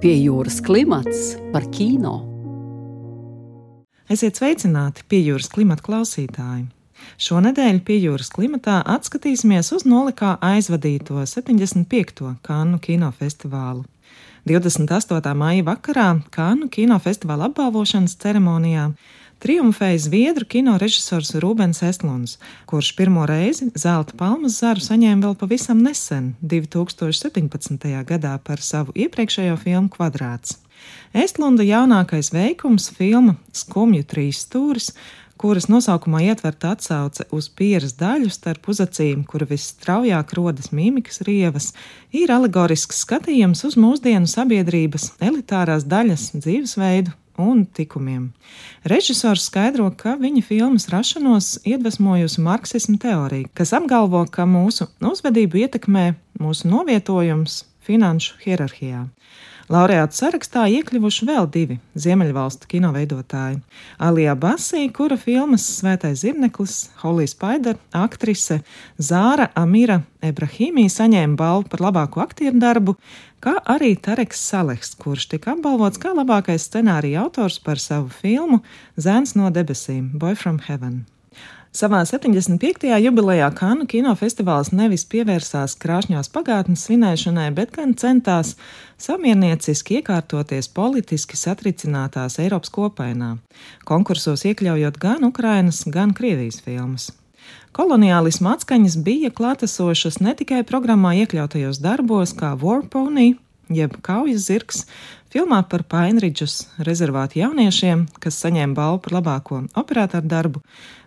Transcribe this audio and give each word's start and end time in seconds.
Pie 0.00 0.14
jūras 0.16 0.62
klimats 0.64 1.34
par 1.52 1.66
kino. 1.68 2.14
Esiet 4.08 4.38
sveicināti 4.40 5.04
pie 5.04 5.18
jūras 5.26 5.50
klimata 5.52 5.84
klausītāji! 5.84 6.62
Šonadēļ 7.20 7.82
pie 7.84 7.98
jūras 8.06 8.32
klimatā 8.32 8.78
atskatīsimies 8.94 9.68
uz 9.76 9.84
nolikā 9.84 10.38
aizvadīto 10.40 11.20
75. 11.20 12.32
Kannu 12.40 12.80
kinofestivālu. 12.80 13.84
28. 14.48 15.34
maija 15.36 15.66
vakarā 15.68 16.08
Kannu 16.32 16.70
kinofestivāla 16.72 17.50
apbalvošanas 17.50 18.16
ceremonijā 18.24 18.86
triumfēja 19.40 19.98
zviedru 20.04 20.46
kino 20.48 20.76
režisors 20.80 21.32
Rūbens 21.40 21.80
Estlunds, 21.86 22.36
kurš 22.68 22.92
pirmo 22.98 23.24
reizi 23.28 23.70
zelta 23.74 24.16
palmas 24.20 24.58
zaru 24.60 24.84
saņēma 24.84 25.26
vēl 25.26 25.36
pavisam 25.40 25.80
nesen, 25.84 26.34
2017. 26.42 27.88
gadā, 28.08 28.36
par 28.44 28.60
savu 28.64 28.94
iepriekšējo 28.94 29.56
filmu 29.62 29.92
Kvadrāts. 29.94 30.58
Estlunda 31.12 31.64
jaunākais 31.66 32.30
veikums, 32.32 32.90
filma 32.96 33.36
Skumju 33.56 34.06
trīs 34.08 34.44
stūris, 34.46 34.92
kuras 35.40 35.70
nosaukumā 35.72 36.20
ietverta 36.28 36.74
atsauce 36.76 37.24
uz 37.32 37.48
pieras 37.56 37.94
daļu 38.00 38.28
starp 38.32 38.68
uzacīm, 38.68 39.24
kura 39.24 39.48
visstraujāk 39.48 40.34
rodas 40.36 40.68
mīmikas 40.76 41.24
rievas, 41.28 41.72
ir 42.12 42.32
alegorisks 42.32 43.00
skatījums 43.06 43.64
uz 43.68 43.78
mūsdienu 43.80 44.28
sabiedrības 44.28 45.14
elitārās 45.30 45.88
daļas 45.88 46.30
dzīvesveidu 46.36 47.16
un 47.40 47.64
tikumiem. 47.66 48.30
Režisors 48.84 49.46
skaidro, 49.48 49.88
ka 49.96 50.16
viņa 50.20 50.42
filmas 50.46 50.88
rašanos 50.92 51.56
iedvesmojusi 51.68 52.44
marksismu 52.44 52.98
teorija, 53.00 53.48
kas 53.54 53.74
apgalvo, 53.76 54.22
ka 54.30 54.46
mūsu 54.48 54.88
uzvedību 55.00 55.64
ietekmē 55.64 56.06
mūsu 56.40 56.70
novietojums 56.70 57.64
finanšu 57.86 58.38
hierarhijā. 58.44 59.06
Laureātu 59.70 60.16
sarakstā 60.18 60.64
iekļuvuši 60.66 61.26
vēl 61.28 61.44
divi 61.54 61.76
ziemeļvalstu 61.94 62.66
kinoveidotāji- 62.72 63.60
Alija 64.06 64.32
Basī, 64.34 64.88
kura 64.90 65.14
filmas 65.14 65.62
Svētais 65.76 66.24
zirneklis, 66.24 66.88
Holly 67.04 67.28
Spider, 67.30 67.76
aktrise 67.94 68.64
Zāra 68.98 69.46
Amira 69.54 70.00
Ebrahīmī 70.26 70.88
saņēma 70.90 71.36
balvu 71.36 71.68
par 71.70 71.84
labāko 71.86 72.24
aktieru 72.24 72.58
darbu, 72.58 72.96
kā 73.40 73.54
arī 73.62 73.94
Tareks 73.94 74.42
Saleks, 74.42 74.96
kurš 74.98 75.28
tika 75.28 75.54
apbalvots 75.54 76.02
kā 76.02 76.16
labākais 76.18 76.66
scenārija 76.66 77.22
autors 77.22 77.62
par 77.62 77.78
savu 77.78 78.10
filmu 78.10 78.64
Zēns 78.98 79.36
no 79.36 79.50
debesīm- 79.50 80.10
Boy 80.18 80.34
from 80.34 80.58
Heaven. 80.58 81.06
Savā 81.70 82.00
75. 82.02 82.88
jubilejā 82.98 83.46
Kanu 83.54 83.84
kinofestivāls 83.86 84.72
nevis 84.74 85.04
pievērsās 85.06 85.76
krāšņās 85.78 86.26
pagātnes 86.34 86.82
svinēšanai, 86.88 87.44
bet 87.54 87.70
gan 87.76 87.92
centās 87.94 88.56
samiernieciski 88.98 90.00
iekārtoties 90.00 90.66
politiski 90.74 91.38
satricinātās 91.38 92.40
Eiropas 92.42 92.74
kopainā, 92.74 93.36
konkursos 93.86 94.42
iekļaujot 94.50 94.98
gan 94.98 95.28
Ukrainas, 95.30 95.84
gan 95.86 96.10
Krievijas 96.10 96.58
filmas. 96.64 97.12
Koloniālisma 97.70 98.56
atskaņas 98.58 98.98
bija 99.06 99.30
klātesošas 99.30 100.18
ne 100.18 100.34
tikai 100.34 100.64
programmā 100.66 101.14
iekļautajos 101.22 101.78
darbos, 101.86 102.34
kā 102.34 102.56
Warpony, 102.58 103.36
jeb 103.70 103.94
Kaujas 104.02 104.50
zirgs, 104.50 104.88
filmā 105.30 105.60
par 105.70 105.84
Painridžas 105.86 106.64
rezervātu 106.86 107.40
jauniešiem, 107.40 108.06
kas 108.22 108.40
saņēma 108.42 108.76
balvu 108.76 109.04
par 109.04 109.16
labāko 109.20 109.60
operatoru 109.78 110.26
darbu, 110.30 110.62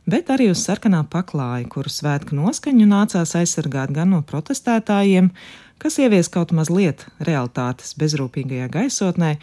bet 0.10 0.32
arī 0.34 0.50
uz 0.54 0.64
sarkanā 0.64 1.04
paklāja, 1.12 1.68
kuru 1.72 1.92
svētku 1.92 2.38
noskaņu 2.40 2.88
nācās 2.88 3.36
aizsargāt 3.40 3.94
gan 3.96 4.14
no 4.16 4.22
protestētājiem, 4.28 5.32
kas 5.84 6.00
ievies 6.00 6.30
kaut 6.32 6.54
mazliet 6.56 7.04
realitātes 7.28 7.92
bezrūpīgajā 8.00 8.70
gaisotnē, 8.72 9.34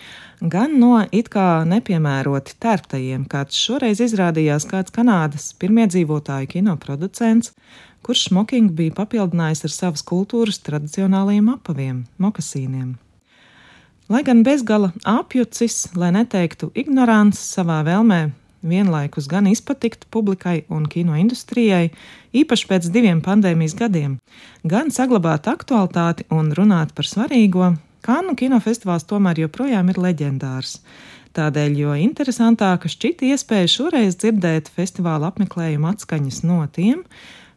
gan 0.41 0.79
no 0.81 0.95
it 1.13 1.29
kā 1.33 1.67
nepiemēroti 1.69 2.57
tērptajiem, 2.65 3.27
kāds 3.29 3.61
šoreiz 3.61 4.01
izrādījās 4.07 4.65
kāds 4.71 4.95
Kanādas 4.97 5.51
pirmiedzīvotāju 5.61 6.55
kinoproducents, 6.57 7.53
kurš 8.07 8.31
smokingu 8.31 8.73
bija 8.81 8.97
papildinājis 9.03 9.67
ar 9.69 9.77
savas 9.77 10.07
kultūras 10.09 10.63
tradicionālajiem 10.65 11.53
apaviem, 11.59 12.03
mokasīniem. 12.17 12.97
Lai 14.11 14.25
gan 14.27 14.43
bezgala 14.43 14.91
apjucis, 15.07 15.85
lai 15.95 16.11
neteiktu 16.17 16.73
ignorants 16.75 17.39
savā 17.55 17.81
vēlmē 17.87 18.23
vienlaikus 18.67 19.29
gan 19.31 19.47
izpatikt 19.47 20.09
publikai 20.11 20.65
un 20.69 20.89
kino 20.91 21.15
industrijai, 21.17 21.93
īpaši 22.35 22.67
pēc 22.73 22.91
diviem 22.93 23.23
pandēmijas 23.25 23.77
gadiem, 23.79 24.19
gan 24.67 24.91
saglabāt 24.91 25.47
aktualitāti 25.49 26.27
un 26.35 26.51
runāt 26.59 26.93
par 26.97 27.09
svarīgo, 27.09 27.71
Kānu 28.01 28.33
kinofestivāls 28.33 29.05
tomēr 29.05 29.43
joprojām 29.43 29.91
ir 29.93 29.99
leģendārs. 30.01 30.79
Tādēļ, 31.37 31.75
jo 31.79 31.97
interesantāka 32.01 32.89
šķita 32.91 33.29
iespēja 33.35 33.69
šoreiz 33.71 34.17
dzirdēt 34.19 34.71
festivāla 34.75 35.29
apmeklējuma 35.31 35.93
atskaņas 35.95 36.41
no 36.49 36.63
tiem, 36.73 37.05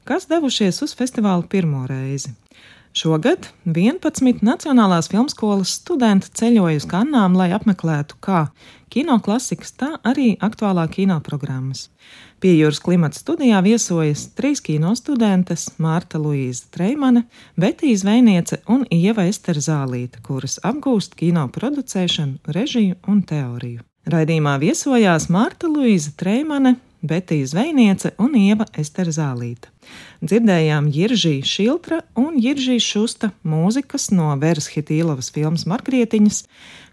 kas 0.08 0.28
devušies 0.30 0.84
uz 0.85 0.94
festivālu 1.00 1.47
pirmo 1.50 1.85
reizi. 1.90 2.35
Šogad 2.94 3.48
11 3.66 4.44
Nacionālās 4.46 5.08
filmskolas 5.09 5.72
studenti 5.80 6.28
ceļoja 6.38 6.78
uz 6.78 6.86
Kannām, 6.86 7.34
lai 7.34 7.48
apmeklētu 7.56 8.20
kā 8.22 8.44
kino 8.94 9.16
klasikas, 9.26 9.72
tā 9.74 9.96
arī 10.06 10.36
aktuālā 10.38 10.84
kino 10.94 11.18
programmas. 11.26 11.88
Pie 12.38 12.52
jūras 12.53 12.78
klimata 12.86 13.18
studijā 13.18 13.64
viesojas 13.66 14.28
trīs 14.38 14.62
kino 14.62 14.94
studentes- 14.94 15.72
Mārta 15.84 16.22
Luīza 16.22 16.70
Treimane, 16.70 17.26
Betija 17.58 17.98
Zvēniece 17.98 18.62
un 18.70 18.86
Ieva 18.92 19.26
Ester 19.26 19.58
Zālīte, 19.58 20.22
kuras 20.22 20.59
apgūst 20.62 21.18
kino 21.18 21.48
producēšanu, 21.50 22.46
režiju 22.46 22.96
un 23.08 23.24
teoriju. 23.24 23.82
Raidījumā 24.06 24.59
viesojās 24.62 25.32
Mārta 25.34 25.66
Luīza 25.66 26.14
Treimane, 26.16 26.76
Betija 27.03 27.46
Zvēniece 27.52 28.14
un 28.24 28.38
Ieva 28.40 28.64
Ester 28.80 29.09
Zālīte. 29.12 29.68
Dzirdējām 30.24 30.88
Jiržī 30.88 31.41
Šiltra 31.44 32.00
un 32.16 32.38
Jiržī 32.40 32.78
Šusta 32.80 33.34
mūzikas 33.44 34.08
no 34.16 34.30
Veras 34.40 34.69
Hitīlovas 34.72 35.28
filmas 35.36 35.66
Margrietiņas, 35.68 36.40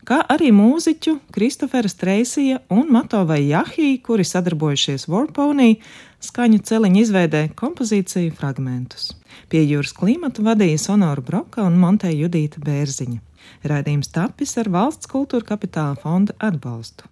kā 0.09 0.19
arī 0.34 0.50
mūziķu 0.50 1.15
Kristofera 1.31 1.88
Streisija 1.88 2.59
un 2.75 2.91
Matovai 2.91 3.44
Jahī, 3.53 3.93
kuri 4.03 4.26
sadarbojušies 4.26 5.06
Warpony 5.06 5.76
skaņu 6.27 6.59
celiņu 6.66 7.04
izveidē 7.04 7.44
kompozīciju 7.54 8.34
fragmentus. 8.34 9.12
Pie 9.47 9.62
jūras 9.62 9.94
klimata 9.94 10.42
vadīja 10.42 10.82
Sonoru 10.88 11.22
Broka 11.22 11.62
un 11.62 11.78
Monteja 11.78 12.19
Judīta 12.25 12.59
Bērziņa. 12.66 13.22
Raidījums 13.71 14.10
tapis 14.10 14.59
ar 14.59 14.75
valsts 14.75 15.06
kultūra 15.10 15.53
kapitāla 15.54 15.94
fonda 16.03 16.34
atbalstu. 16.42 17.06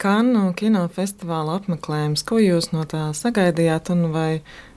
Kanu 0.00 0.48
kinofestivāla 0.58 1.58
apmeklējums, 1.60 2.24
ko 2.26 2.40
jūs 2.42 2.72
no 2.72 2.86
tā 2.88 3.10
sagaidījāt, 3.16 3.92
un 3.94 4.08
vai 4.14 4.30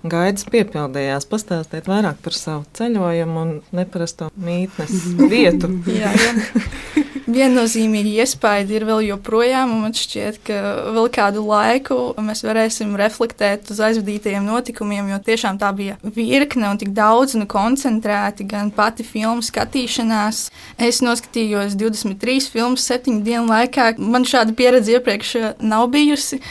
gaidas 0.04 0.46
piepildījās? 0.52 1.26
Pastāstiet 1.32 1.90
vairāk 1.90 2.20
par 2.26 2.38
savu 2.38 2.68
ceļojumu 2.78 3.42
un 3.42 3.58
neparasto 3.76 4.30
mītnes 4.36 5.10
vietu. 5.32 5.72
jā, 6.02 6.14
jā. 6.14 7.05
Viennozīmīgi 7.26 8.20
iespaidi 8.22 8.76
ir 8.78 8.84
vēl 8.86 9.00
joprojām, 9.08 9.72
un 9.74 9.80
man 9.88 9.96
šķiet, 9.98 10.36
ka 10.46 10.58
vēl 10.94 11.08
kādu 11.14 11.42
laiku 11.48 11.98
mēs 12.22 12.44
varēsim 12.46 12.92
reflektēt 13.00 13.72
uz 13.74 13.80
aizvadītajiem 13.88 14.46
notikumiem, 14.46 15.10
jo 15.10 15.18
tiešām 15.26 15.58
tā 15.62 15.72
bija 15.74 15.98
virkne 16.04 16.70
un 16.70 16.78
tik 16.82 16.94
daudz 16.94 17.34
un 17.40 17.48
koncentrēti 17.50 18.46
gan 18.52 18.70
pati 18.70 19.08
filmu 19.08 19.42
skatīšanās. 19.46 20.44
Es 20.78 21.02
noskatījos 21.02 21.74
23 21.82 22.54
filmas 22.54 22.86
septiņu 22.86 23.26
dienu 23.26 23.50
laikā. 23.50 23.96
Man 23.98 24.30
šāda 24.30 24.54
pieredze 24.54 24.94
iepriekš 25.00 25.36
nav 25.66 25.90
bijusi. 25.98 26.44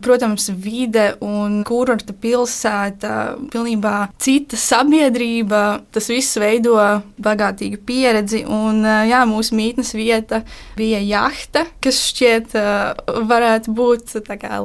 Protams, 0.00 0.48
vide 0.56 1.14
un 1.20 1.60
kurorta 1.68 2.14
pilsēta, 2.16 3.36
pilnībā 3.52 3.94
cita 4.20 4.56
sabiedrība. 4.56 5.82
Tas 5.92 6.08
viss 6.08 6.38
veido 6.40 6.76
bagātīgu 7.20 7.80
pieredzi. 7.86 8.42
Un, 8.48 8.80
jā, 8.84 9.20
mūsu 9.28 9.56
mītnes 9.58 9.92
vieta 9.96 10.42
bija 10.78 11.02
jahta, 11.04 11.66
kas 11.84 12.00
šķiet 12.10 12.56
varētu 13.28 13.74
būt 13.76 14.16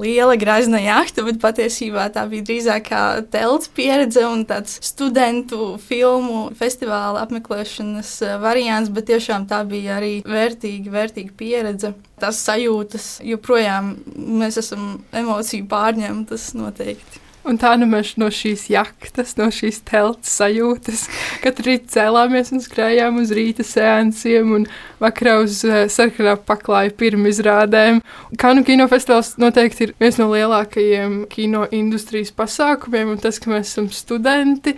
liela 0.02 0.36
grazna 0.40 0.80
jahta, 0.80 1.26
bet 1.28 1.42
patiesībā 1.44 2.08
tā 2.16 2.26
bija 2.32 2.46
drīzāk 2.48 2.88
kā 2.90 3.04
telts 3.32 3.70
pieredze 3.76 4.24
un 4.28 4.46
tāds 4.48 4.80
studentu 4.86 5.76
filmu 5.82 6.50
festivāla 6.56 7.26
apmeklēšanas 7.26 8.18
variants, 8.44 8.92
bet 8.94 9.10
tiešām 9.12 9.48
tā 9.50 9.64
bija 9.68 10.00
arī 10.00 10.20
vērtīga, 10.26 10.92
vērtīga 10.96 11.36
pieredze. 11.38 11.94
Tās 12.22 12.40
sajūtas 12.48 13.20
joprojām 13.28 13.96
mēs 14.16 14.62
esam 14.62 14.96
emociju 15.16 15.68
pārņemtas 15.72 16.54
noteikti. 16.56 17.26
Un 17.46 17.60
tā 17.62 17.76
nu 17.78 17.86
mēs 17.86 18.16
no 18.18 18.26
šīs 18.34 18.64
jaktas, 18.74 19.36
no 19.38 19.52
šīs 19.54 19.84
telts 19.86 20.32
sajūtas 20.40 21.04
katru 21.44 21.68
rītu 21.70 21.92
cēlāmies 21.94 22.50
un 22.56 22.64
skrējām 22.64 23.20
uz 23.22 23.34
rīta 23.38 23.62
sēnciem 23.62 24.56
un 24.56 24.66
vakarā 25.04 25.36
uz 25.44 25.60
uh, 25.68 25.84
sarkanā 25.92 26.34
paklāja 26.42 26.96
pirmizrādēm. 26.98 28.02
Kanu 28.42 28.66
kinofestivāls 28.66 29.36
noteikti 29.42 29.86
ir 29.86 29.94
viens 30.02 30.18
no 30.18 30.32
lielākajiem 30.32 31.20
kino 31.30 31.68
industrijas 31.70 32.34
pasākumiem, 32.34 33.14
un 33.14 33.22
tas, 33.22 33.38
ka 33.38 33.54
mēs 33.54 33.76
esam 33.76 33.92
studenti, 33.94 34.74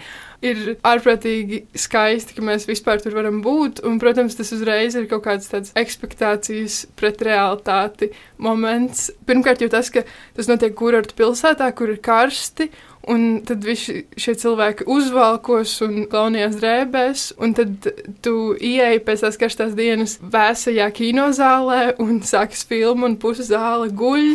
ir 0.46 0.76
ārprātīgi 0.86 1.64
skaisti, 1.78 2.36
ka 2.38 2.44
mēs 2.46 2.68
vispār 2.70 3.02
tur 3.02 3.16
varam 3.18 3.40
būt. 3.46 3.82
Un, 3.88 3.98
protams, 4.02 4.38
tas 4.38 4.52
uzreiz 4.56 4.98
ir 4.98 5.08
kaut 5.10 5.26
kāds 5.26 5.50
tāds 5.52 5.74
ekspektācijas 5.78 6.84
pret 7.00 7.24
realitāti 7.26 8.12
moments. 8.42 9.10
Pirmkārt, 9.30 9.64
jau 9.64 9.72
tas, 9.74 9.90
ka 9.94 10.06
tas 10.38 10.50
notiek 10.52 10.76
kurortu 10.78 11.18
pilsētā, 11.18 11.72
kur 11.78 11.94
ir 11.94 12.02
karsti. 12.04 12.70
Un 13.08 13.40
tad 13.48 13.64
visi 13.64 14.02
šie 14.20 14.34
cilvēki 14.36 14.84
uzvalkos 14.92 15.78
un 15.86 16.02
klaunījās 16.12 16.58
drēbēs, 16.60 17.22
un 17.40 17.54
tad 17.56 17.88
tu 18.26 18.34
ieeji 18.60 19.00
pēc 19.08 19.24
tās 19.24 19.40
karstās 19.40 19.78
dienas 19.78 20.18
vēsajā 20.20 20.90
kinozālē 20.98 21.94
un 22.04 22.20
sākas 22.28 22.66
filmu, 22.68 23.08
un 23.08 23.16
puse 23.22 23.48
zāle 23.48 23.88
guļ. 23.96 24.34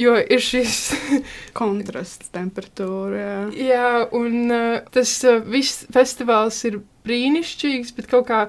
Jo 0.00 0.14
ir 0.16 0.40
šis 0.40 0.76
kontrasts 1.58 2.32
temperatūra. 2.32 3.18
Jā, 3.18 3.40
jā 3.60 3.88
un 4.16 4.48
uh, 4.48 4.78
tas 4.94 5.12
uh, 5.28 5.40
viss 5.44 5.84
festivāls 5.92 6.62
ir 6.68 6.80
brīnišķīgs, 7.06 7.92
bet 7.96 8.08
kaut 8.10 8.28
kā 8.30 8.46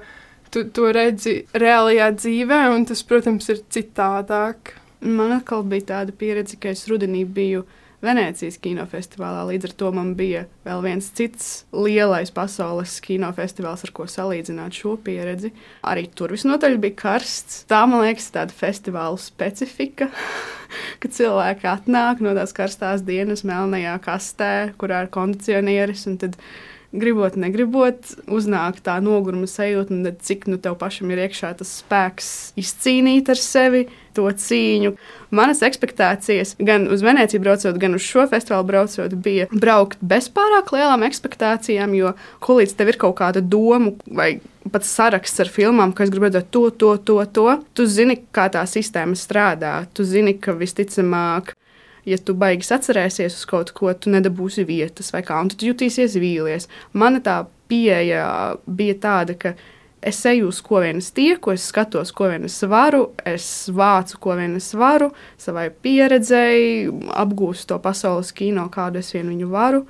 tu 0.54 0.62
to 0.70 0.92
redzi 0.94 1.42
reālajā 1.58 2.12
dzīvē, 2.16 2.60
un 2.74 2.86
tas, 2.88 3.02
protams, 3.06 3.50
ir 3.52 3.64
citādāk. 3.74 4.76
Man 5.04 5.34
atkal 5.34 5.64
bija 5.68 5.90
tāda 5.90 6.14
pieredze, 6.16 6.56
ka 6.60 6.72
es 6.72 6.86
rudenī 6.88 7.24
biju 7.26 7.64
Venecijas 8.04 8.58
kinofestivālā. 8.62 9.44
Līdz 9.48 9.68
ar 9.68 9.74
to 9.80 9.90
man 9.96 10.12
bija 10.18 10.44
vēl 10.66 10.82
viens 10.84 11.08
cits 11.16 11.48
lielais 11.74 12.32
pasaules 12.34 12.96
kinofestivāls, 13.04 13.84
ar 13.86 13.92
ko 13.96 14.06
salīdzināt 14.10 14.76
šo 14.78 14.96
pieredzi. 15.04 15.52
Arī 15.86 16.06
tur 16.16 16.34
visnotaļ 16.34 16.78
bija 16.82 16.98
karsts. 17.04 17.62
Tā, 17.70 17.84
man 17.90 18.04
liekas, 18.04 18.30
tāda 18.34 18.54
festivāla 18.56 19.20
specifika, 19.20 20.10
kad 21.02 21.16
cilvēki 21.16 21.70
atnāk 21.70 22.22
no 22.24 22.36
tās 22.36 22.54
karstās 22.56 23.04
dienas 23.06 23.44
melnajā 23.48 23.96
kastē, 24.04 24.54
kurā 24.80 25.04
ir 25.04 25.12
kondicionieris. 25.14 26.06
Gribot, 26.94 27.34
negribot, 27.34 28.12
uznāk 28.30 28.76
tā 28.84 29.00
noguruma 29.02 29.48
sajūta, 29.50 29.90
un 29.90 30.06
cik 30.22 30.44
nu 30.46 30.60
tev 30.62 30.76
pašam 30.78 31.10
ir 31.10 31.24
iekšā 31.24 31.50
tas 31.58 31.72
spēks 31.80 32.28
izcīnīt 32.60 33.32
ar 33.32 33.40
sevi 33.40 33.80
to 34.14 34.28
cīņu. 34.30 34.92
Manas 35.34 35.64
expectācijas 35.66 36.54
gan 36.62 36.86
uz 36.94 37.02
Veneciju 37.02 37.42
braucot, 37.42 37.80
gan 37.82 37.98
uz 37.98 38.06
šo 38.06 38.28
festivālu 38.30 38.68
braucot, 38.68 39.16
bija 39.26 39.48
braukt 39.50 39.98
bez 40.06 40.30
pārāk 40.30 40.70
lielām 40.76 41.02
expectācijām, 41.08 41.98
jo 41.98 42.14
kolīdz 42.46 42.76
tev 42.78 42.94
ir 42.94 43.00
kaut 43.02 43.18
kāda 43.18 43.42
doma 43.42 43.96
vai 44.06 44.36
pat 44.70 44.86
saraksts 44.86 45.42
ar 45.42 45.50
filmām, 45.50 45.96
kas 45.98 46.14
grib 46.14 46.28
redzēt 46.28 46.54
to, 46.54 46.68
to, 46.70 46.94
to, 47.02 47.18
to. 47.34 47.48
Tu 47.74 47.90
zini, 47.90 48.20
kā 48.30 48.46
tā 48.54 48.62
sistēma 48.70 49.18
strādā. 49.18 49.80
Tu 49.98 50.06
zini, 50.08 50.38
ka 50.38 50.54
visticamāk 50.56 51.56
ja 52.08 52.18
tu 52.18 52.34
baigs 52.38 52.72
atcerēsies 52.74 53.36
uz 53.38 53.44
kaut 53.48 53.72
ko, 53.76 53.92
tu 53.94 54.12
nedabūsi 54.12 54.66
vietas 54.68 55.12
vai 55.14 55.22
kā, 55.26 55.38
un 55.40 55.52
tu 55.52 55.70
jutīsies 55.70 56.18
vīlies. 56.20 56.68
Mana 56.92 57.22
tā 57.24 57.42
pieeja 57.70 58.26
bija 58.66 58.98
tāda, 59.00 59.36
ka 59.38 59.54
es 60.04 60.20
eju 60.28 60.50
uz 60.52 60.60
ko 60.64 60.82
vien 60.84 61.00
es 61.00 61.10
tieku, 61.16 61.54
es 61.54 61.64
skatos, 61.70 62.12
ko 62.12 62.28
vien 62.32 62.44
es 62.44 62.58
varu, 62.68 63.06
es 63.24 63.46
vācu, 63.72 64.18
ko 64.20 64.36
vien 64.38 64.56
es 64.58 64.68
varu, 64.76 65.10
savai 65.40 65.70
pieredzēji, 65.72 66.90
apgūstu 67.24 67.72
to 67.72 67.80
pasaules 67.84 68.34
kino, 68.36 68.66
kādu 68.72 69.00
es 69.00 69.14
vien 69.16 69.30
viņu 69.32 69.48
varu. 69.52 69.84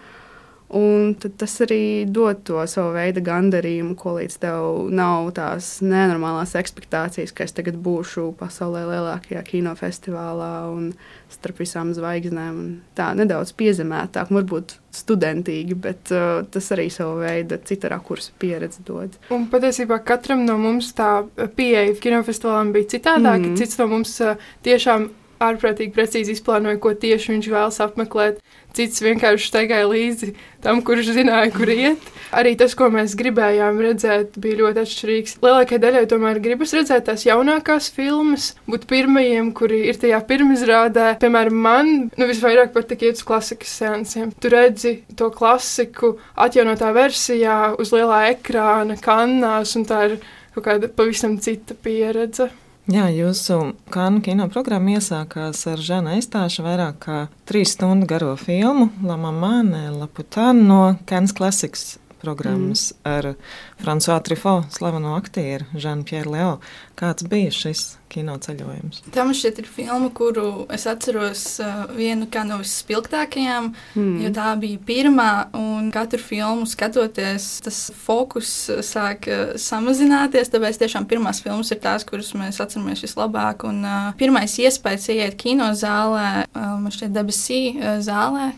Un 0.74 1.12
tas 1.22 1.52
arī 1.62 2.02
dod 2.10 2.40
to 2.48 2.58
savu 2.66 2.96
veidu 2.96 3.22
gandarījumu, 3.22 3.94
ko 3.98 4.16
līdz 4.16 4.38
tev 4.42 4.88
nav 4.90 5.28
tās 5.36 5.76
nenormālās 5.84 6.56
expectācijas, 6.58 7.30
ka 7.30 7.46
es 7.46 7.54
tagad 7.54 7.78
būšu 7.78 8.32
pasaulē 8.40 8.82
lielākajā 8.88 9.44
kinofestivālā 9.52 10.50
un 10.72 10.90
starp 11.30 11.62
visām 11.62 11.92
zvaigznēm. 11.94 12.58
Tā 12.98 13.12
nedaudz 13.14 13.54
piezemētāk, 13.58 14.34
varbūt 14.34 14.76
studentīgi, 14.94 15.78
bet 15.78 16.10
uh, 16.14 16.42
tas 16.50 16.70
arī 16.74 16.88
savu 16.90 17.20
veidu 17.22 17.58
cita 17.70 17.90
rakursa 17.94 18.34
pieredzi 18.42 18.82
dod. 18.86 19.14
Un 19.34 19.46
patiesībā 19.52 20.00
katram 20.06 20.42
no 20.46 20.58
mums 20.58 20.90
tā 20.98 21.24
pieeja 21.54 21.94
kinofestivālam 22.02 22.74
bija 22.74 22.96
citādāka. 22.96 23.46
Mm. 23.46 23.58
Cits 23.62 23.78
no 23.78 23.90
mums 23.94 24.18
uh, 24.26 24.34
tiešām 24.66 25.10
ārprātīgi 25.42 25.94
precīzi 25.94 26.34
izplānoja, 26.36 26.80
ko 26.82 26.92
tieši 26.98 27.34
viņš 27.34 27.48
vēlas 27.52 27.80
apmeklēt. 27.84 28.40
Cits 28.74 29.02
vienkārši 29.04 29.46
staigāja 29.46 29.86
līdzi 29.86 30.32
tam, 30.64 30.80
kurš 30.82 31.12
zināja, 31.14 31.52
kur 31.54 31.70
iet. 31.70 32.08
Arī 32.34 32.56
tas, 32.58 32.74
ko 32.74 32.88
mēs 32.90 33.14
gribējām 33.18 33.78
redzēt, 33.84 34.34
bija 34.42 34.58
ļoti 34.64 34.82
atšķirīgs. 34.82 35.36
Lielākajai 35.44 35.82
daļai 35.84 36.02
tomēr 36.10 36.40
gribas 36.42 36.74
redzēt 36.74 37.06
tās 37.06 37.22
jaunākās 37.28 37.92
filmas, 37.94 38.48
būt 38.66 38.88
pirmajiem, 38.90 39.52
kuri 39.54 39.84
ir 39.92 40.00
tajā 40.02 40.18
pirmizrādē. 40.26 41.12
Piemēram, 41.22 41.60
man 41.68 41.92
nu, 42.10 42.28
visvairāk 42.30 42.74
patīk 42.74 43.06
iet 43.06 43.20
uz 43.20 43.26
klasikas 43.28 43.76
sensiem. 43.78 44.34
Tu 44.42 44.50
redzi 44.50 44.96
to 45.14 45.30
klasiku 45.34 46.16
atjaunotā 46.34 46.90
versijā 46.96 47.60
uz 47.78 47.94
lielā 47.94 48.24
ekrāna, 48.32 48.98
kannās, 48.98 49.78
un 49.78 49.86
tā 49.86 50.02
ir 50.10 50.18
kaut 50.54 50.66
kāda 50.66 50.90
pavisam 50.90 51.38
cita 51.42 51.78
pieredze. 51.78 52.50
Jā, 52.84 53.06
jūsu 53.08 53.70
kanu 53.88 54.20
kino 54.20 54.44
programma 54.52 54.98
iesākās 54.98 55.62
ar 55.72 55.80
Žana 55.80 56.18
Eistāša 56.18 56.64
vairāk 56.66 56.98
kā 57.00 57.20
trīs 57.48 57.72
stundu 57.78 58.04
garo 58.10 58.34
filmu 58.36 58.90
La 59.08 59.16
Mamane, 59.16 59.86
La 59.96 60.04
Putana 60.04 60.66
no 60.68 60.80
Cannes 61.08 61.32
Classics 61.32 61.94
programmas 62.24 62.88
mm. 62.92 63.12
ar 63.12 63.34
Frančisu 63.82 64.20
Trifo, 64.24 64.56
slaveno 64.72 65.14
aktieru 65.18 65.68
Žanu 65.76 66.08
Pierre 66.08 66.30
Leo. 66.30 66.56
Kāds 66.98 67.26
bija 67.28 67.52
šis 67.52 67.96
kino 68.14 68.36
ceļojums? 68.38 69.02
Tā 69.14 69.24
man 69.26 69.34
šķiet 69.34 69.60
ir 69.62 69.68
filma, 69.68 70.08
kuru 70.14 70.66
es 70.72 70.86
atceros 70.90 71.42
uh, 71.62 71.84
vienu 71.96 72.28
no 72.46 72.60
visspilgtākajām, 72.60 73.72
mm. 73.98 74.16
jo 74.22 74.30
tā 74.36 74.52
bija 74.60 74.80
pirmā, 74.86 75.30
un 75.58 75.90
katru 75.94 76.22
filmu 76.22 76.68
skatoties, 76.70 77.48
tas 77.66 77.80
fokus 78.04 78.52
sāk 78.86 79.28
uh, 79.30 79.56
samazināties, 79.60 80.52
tāpēc 80.54 80.78
tiešām 80.84 81.08
pirmās 81.10 81.42
filmas 81.44 81.72
ir 81.74 81.82
tās, 81.82 82.06
kuras 82.06 82.30
mēs 82.38 82.62
atceramies 82.62 83.02
vislabāk, 83.06 83.66
un 83.68 83.82
uh, 83.82 84.12
pirmais 84.20 84.54
iespējas 84.62 85.10
ieiet 85.14 85.38
kino 85.40 85.72
zālē, 85.74 86.44
uh, 86.46 86.76
man 86.78 86.94
šķiet 86.94 87.14
debesī 87.14 87.62
uh, 87.74 87.98
zālē, 88.04 88.52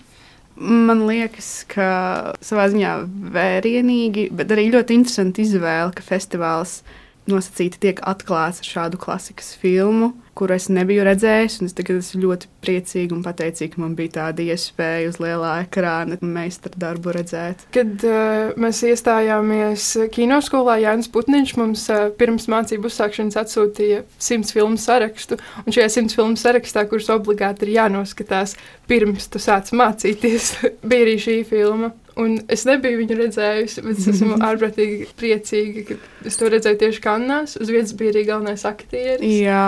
Man 0.57 1.03
liekas, 1.05 1.67
ka 1.69 1.87
savā 2.41 2.71
ziņā 2.73 2.93
vērienīgi, 3.35 4.31
bet 4.37 4.55
arī 4.55 4.71
ļoti 4.73 4.97
interesanti 4.97 5.45
izvēle, 5.45 5.93
ka 5.97 6.05
festivāls 6.07 6.79
nosacīti 7.31 7.83
tiek 7.89 8.05
atklāts 8.07 8.63
ar 8.63 8.73
šādu 8.75 9.01
klasikas 9.03 9.55
filmu 9.61 10.15
kuru 10.37 10.57
es 10.57 10.69
nebiju 10.73 11.05
redzējis. 11.07 11.61
Es 11.65 11.75
tagad 11.77 12.01
esmu 12.01 12.23
ļoti 12.27 12.51
priecīga 12.65 13.17
un 13.17 13.25
pateicīga, 13.25 13.75
ka 13.75 13.83
man 13.83 13.97
bija 13.99 14.15
tāda 14.19 14.45
iespēja 14.45 15.11
uz 15.11 15.19
lielā 15.23 15.53
ekrāna 15.65 16.19
meistara 16.21 16.81
darbu 16.83 17.15
redzēt. 17.17 17.65
Kad 17.75 18.05
uh, 18.07 18.53
mēs 18.61 18.83
iestājāmies 18.91 19.89
kinoskolā, 20.15 20.79
Jānis 20.85 21.11
Putniņš 21.13 21.57
mums 21.61 21.87
uh, 21.93 22.09
pirms 22.21 22.49
mācību 22.53 22.91
uzsākšanas 22.91 23.41
atsūtīja 23.43 24.05
simts 24.29 24.53
filmu 24.57 24.81
sarakstu. 24.81 25.41
Un 25.65 25.77
šajā 25.77 25.93
simts 25.97 26.19
filmu 26.19 26.39
sarakstā, 26.41 26.85
kuras 26.91 27.09
obligāti 27.15 27.67
ir 27.67 27.77
jānoskatās 27.79 28.59
pirms 28.91 29.31
tu 29.33 29.43
sāc 29.43 29.73
mācīties, 29.77 30.53
bija 30.89 31.09
arī 31.09 31.17
šī 31.23 31.41
filma. 31.49 31.95
Un 32.17 32.39
es 32.49 32.63
nebiju 32.65 33.03
viņu 33.03 33.17
redzējusi, 33.19 33.83
bet 33.85 33.99
es 34.01 34.07
esmu 34.15 34.39
ārprātīgi 34.45 35.11
priecīga, 35.21 35.83
ka 35.91 36.29
es 36.31 36.39
to 36.41 36.49
redzēju 36.53 36.79
tieši 36.81 37.03
Kannās. 37.05 37.59
Uz 37.61 37.73
vietas 37.73 37.93
bija 37.99 38.15
arī 38.15 38.23
galvenais 38.31 38.65
aktieris. 38.69 39.35
Jā. 39.45 39.67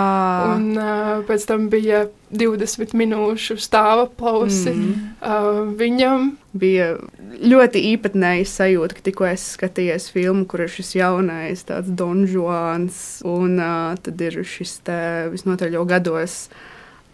Un 0.55 0.71
uh, 0.73 1.19
pēc 1.27 1.45
tam 1.49 1.67
bija 1.69 2.07
20 2.33 2.95
minūšu 2.97 3.57
stāva 3.61 4.07
pausi 4.09 4.73
mm. 4.73 4.95
uh, 5.21 5.61
viņam. 5.77 6.31
Bija 6.59 6.95
ļoti 7.45 7.83
īpatnēja 7.91 8.47
sajūta, 8.49 8.97
ka 8.97 9.05
tikko 9.05 9.27
es 9.29 9.45
skatījos 9.53 10.09
filmu, 10.15 10.47
kur 10.49 10.65
ir 10.65 10.73
šis 10.73 10.95
jaunais 10.97 11.61
Don 11.85 12.25
Juans, 12.25 12.97
un 13.29 13.61
uh, 13.61 13.93
tad 14.01 14.25
ir 14.25 14.41
šis 14.41 14.79
visnotaļ 15.35 15.77
jau 15.77 15.85
gados 15.89 16.47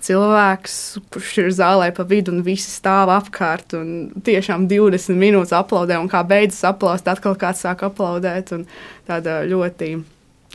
cilvēks, 0.06 0.80
kurš 1.14 1.36
ir 1.44 1.52
zālē 1.56 1.92
pa 1.96 2.06
vidu 2.08 2.34
un 2.36 2.44
visi 2.46 2.70
stāv 2.72 3.12
apkārt. 3.14 3.78
Tiešām 4.26 4.68
20 4.72 5.20
minūtes 5.20 5.56
aplaudē, 5.58 6.00
un 6.02 6.12
kā 6.12 6.24
beidzas 6.28 6.64
aplaust, 6.72 7.08
atkal 7.12 7.38
kāds 7.40 7.66
sāk 7.66 7.86
aplaudēt. 7.90 8.54
Tāda 9.10 9.42
ļoti 9.50 9.96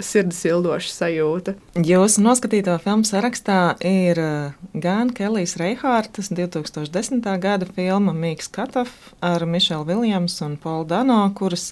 sirds 0.05 0.39
ildoša 0.49 0.93
sajūta. 0.93 1.55
Jūsu 1.85 2.23
noskatīto 2.25 2.75
filmu 2.83 3.07
sarakstā 3.09 3.75
ir 3.87 4.21
uh, 4.23 4.59
gan 4.73 5.13
Kelijs 5.17 5.57
Reihārtas 5.61 6.31
2010. 6.33 7.27
gada 7.43 7.69
filma 7.69 8.15
Mīks 8.17 8.51
Katov 8.53 8.93
ar 9.25 9.45
Mišelu 9.47 9.87
Viljamsu 9.89 10.47
un 10.47 10.57
Polu 10.61 10.87
Dano, 10.89 11.23
kuras 11.37 11.71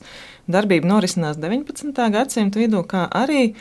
darbība 0.51 0.91
norisinās 0.91 1.39
19. 1.41 1.95
gadsimta 2.15 2.61
vidū, 2.61 2.83
kā 2.89 3.07
arī 3.09 3.53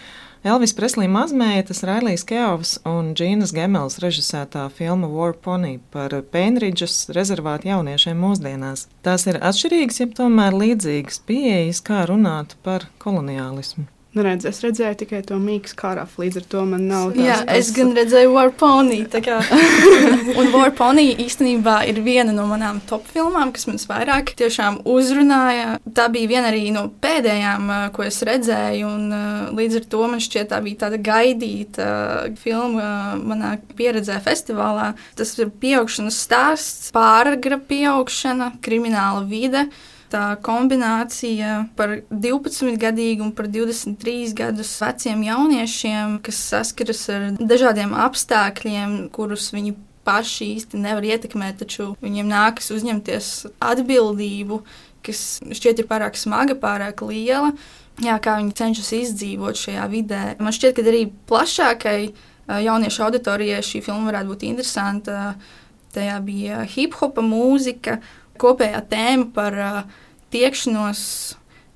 Elvis 0.44 0.74
Preslī 0.78 1.08
mazmeitas, 1.10 1.82
Railijas 1.84 2.24
Keovas 2.28 2.76
un 2.86 3.14
Džīnas 3.18 3.54
Gemels 3.56 3.98
režisētā 4.04 4.68
filma 4.70 5.10
War 5.10 5.34
Pony 5.34 5.80
par 5.92 6.14
Pēnridžas 6.34 7.10
rezervātu 7.18 7.72
jauniešiem 7.72 8.22
mūsdienās. 8.22 8.86
Tās 9.02 9.26
ir 9.28 9.42
atšķirīgas, 9.42 10.02
ja 10.04 10.10
tomēr 10.22 10.58
līdzīgas 10.62 11.22
pieejas, 11.26 11.82
kā 11.82 12.06
runāt 12.10 12.58
par 12.64 12.86
koloniālismu. 13.02 13.90
Nu, 14.18 14.24
redz, 14.26 14.48
es 14.50 14.64
redzēju 14.66 14.98
tikai 14.98 15.20
to 15.30 15.36
mīkstu 15.38 15.78
karafu, 15.78 16.24
līdz 16.24 16.40
ar 16.40 16.46
to 16.50 16.62
man 16.66 16.88
nav 16.90 17.18
Jā, 17.22 17.36
es 17.54 17.68
gan 17.76 17.92
redzēju 17.94 18.32
Warpony. 18.34 19.04
un 20.40 20.48
Warpony 20.56 21.04
īstenībā 21.22 21.76
ir 21.92 22.00
viena 22.02 22.34
no 22.34 22.48
manām 22.50 22.80
top 22.90 23.06
filmām, 23.14 23.52
kas 23.54 23.68
man 23.70 23.78
vairāk 23.78 24.32
tiešām 24.40 24.80
uzrunāja. 24.90 25.76
Tā 25.94 26.08
bija 26.16 26.32
viena 26.32 26.50
arī 26.50 26.72
no 26.74 26.88
pēdējām, 27.04 27.70
ko 27.94 28.08
es 28.08 28.18
redzēju, 28.26 28.90
un 28.90 29.54
līdz 29.60 29.78
ar 29.84 29.86
to 29.92 30.08
man 30.10 30.24
šķiet 30.26 30.50
tā 30.50 30.62
bija 30.66 30.82
tāda 30.88 30.98
gaidīta 31.10 31.90
filma 32.42 33.20
manā 33.22 33.52
pieredzē 33.78 34.18
festivālā. 34.26 34.96
Tas 35.20 35.36
ir 35.38 35.54
pieaugšanas 35.62 36.18
stāsts, 36.26 36.90
pāragra 36.96 37.62
pieaugšana, 37.70 38.56
krimināla 38.66 39.22
vide 39.30 39.68
tā 40.12 40.24
kombinācija 40.44 41.68
par 41.78 41.98
12 42.10 42.78
gadīgu 42.82 43.26
un 43.28 43.34
par 43.36 43.50
23 43.52 44.34
gadus 44.38 44.72
veciem 44.82 45.26
jauniešiem, 45.28 46.20
kas 46.26 46.40
saskaras 46.54 47.04
ar 47.14 47.28
dažādiem 47.40 47.96
apstākļiem, 48.08 48.98
kurus 49.16 49.52
viņi 49.56 49.76
paši 50.08 50.54
īsti 50.56 50.80
nevar 50.80 51.04
ietekmēt, 51.04 51.60
taču 51.64 51.92
viņiem 52.04 52.30
nākas 52.32 52.72
uzņemties 52.76 53.32
atbildību, 53.60 54.62
kas 55.06 55.26
šķiet 55.44 55.84
ir 55.84 55.90
pārāk 55.90 56.16
smaga, 56.20 56.56
pārāk 56.60 57.04
liela. 57.08 57.52
Jā, 58.04 58.16
kā 58.22 58.38
viņi 58.38 58.54
cenšas 58.56 58.92
izdzīvot 58.94 59.58
šajā 59.58 59.86
vidē. 59.92 60.24
Man 60.40 60.54
šķiet, 60.54 60.76
ka 60.78 60.86
arī 60.86 61.08
plašākai 61.30 62.00
jauniešu 62.48 63.08
auditorijai 63.08 63.64
šī 63.66 63.82
filma 63.86 64.12
varētu 64.12 64.32
būt 64.32 64.46
interesanta. 64.48 65.34
Tajā 65.96 66.20
bija 66.22 66.62
hip 66.70 66.96
hopa 67.00 67.24
mūzika, 67.26 67.98
kopējā 68.42 68.84
tēma 68.92 69.28
par 69.36 69.58
uh, 69.58 69.82
tiekšanos, 70.34 71.02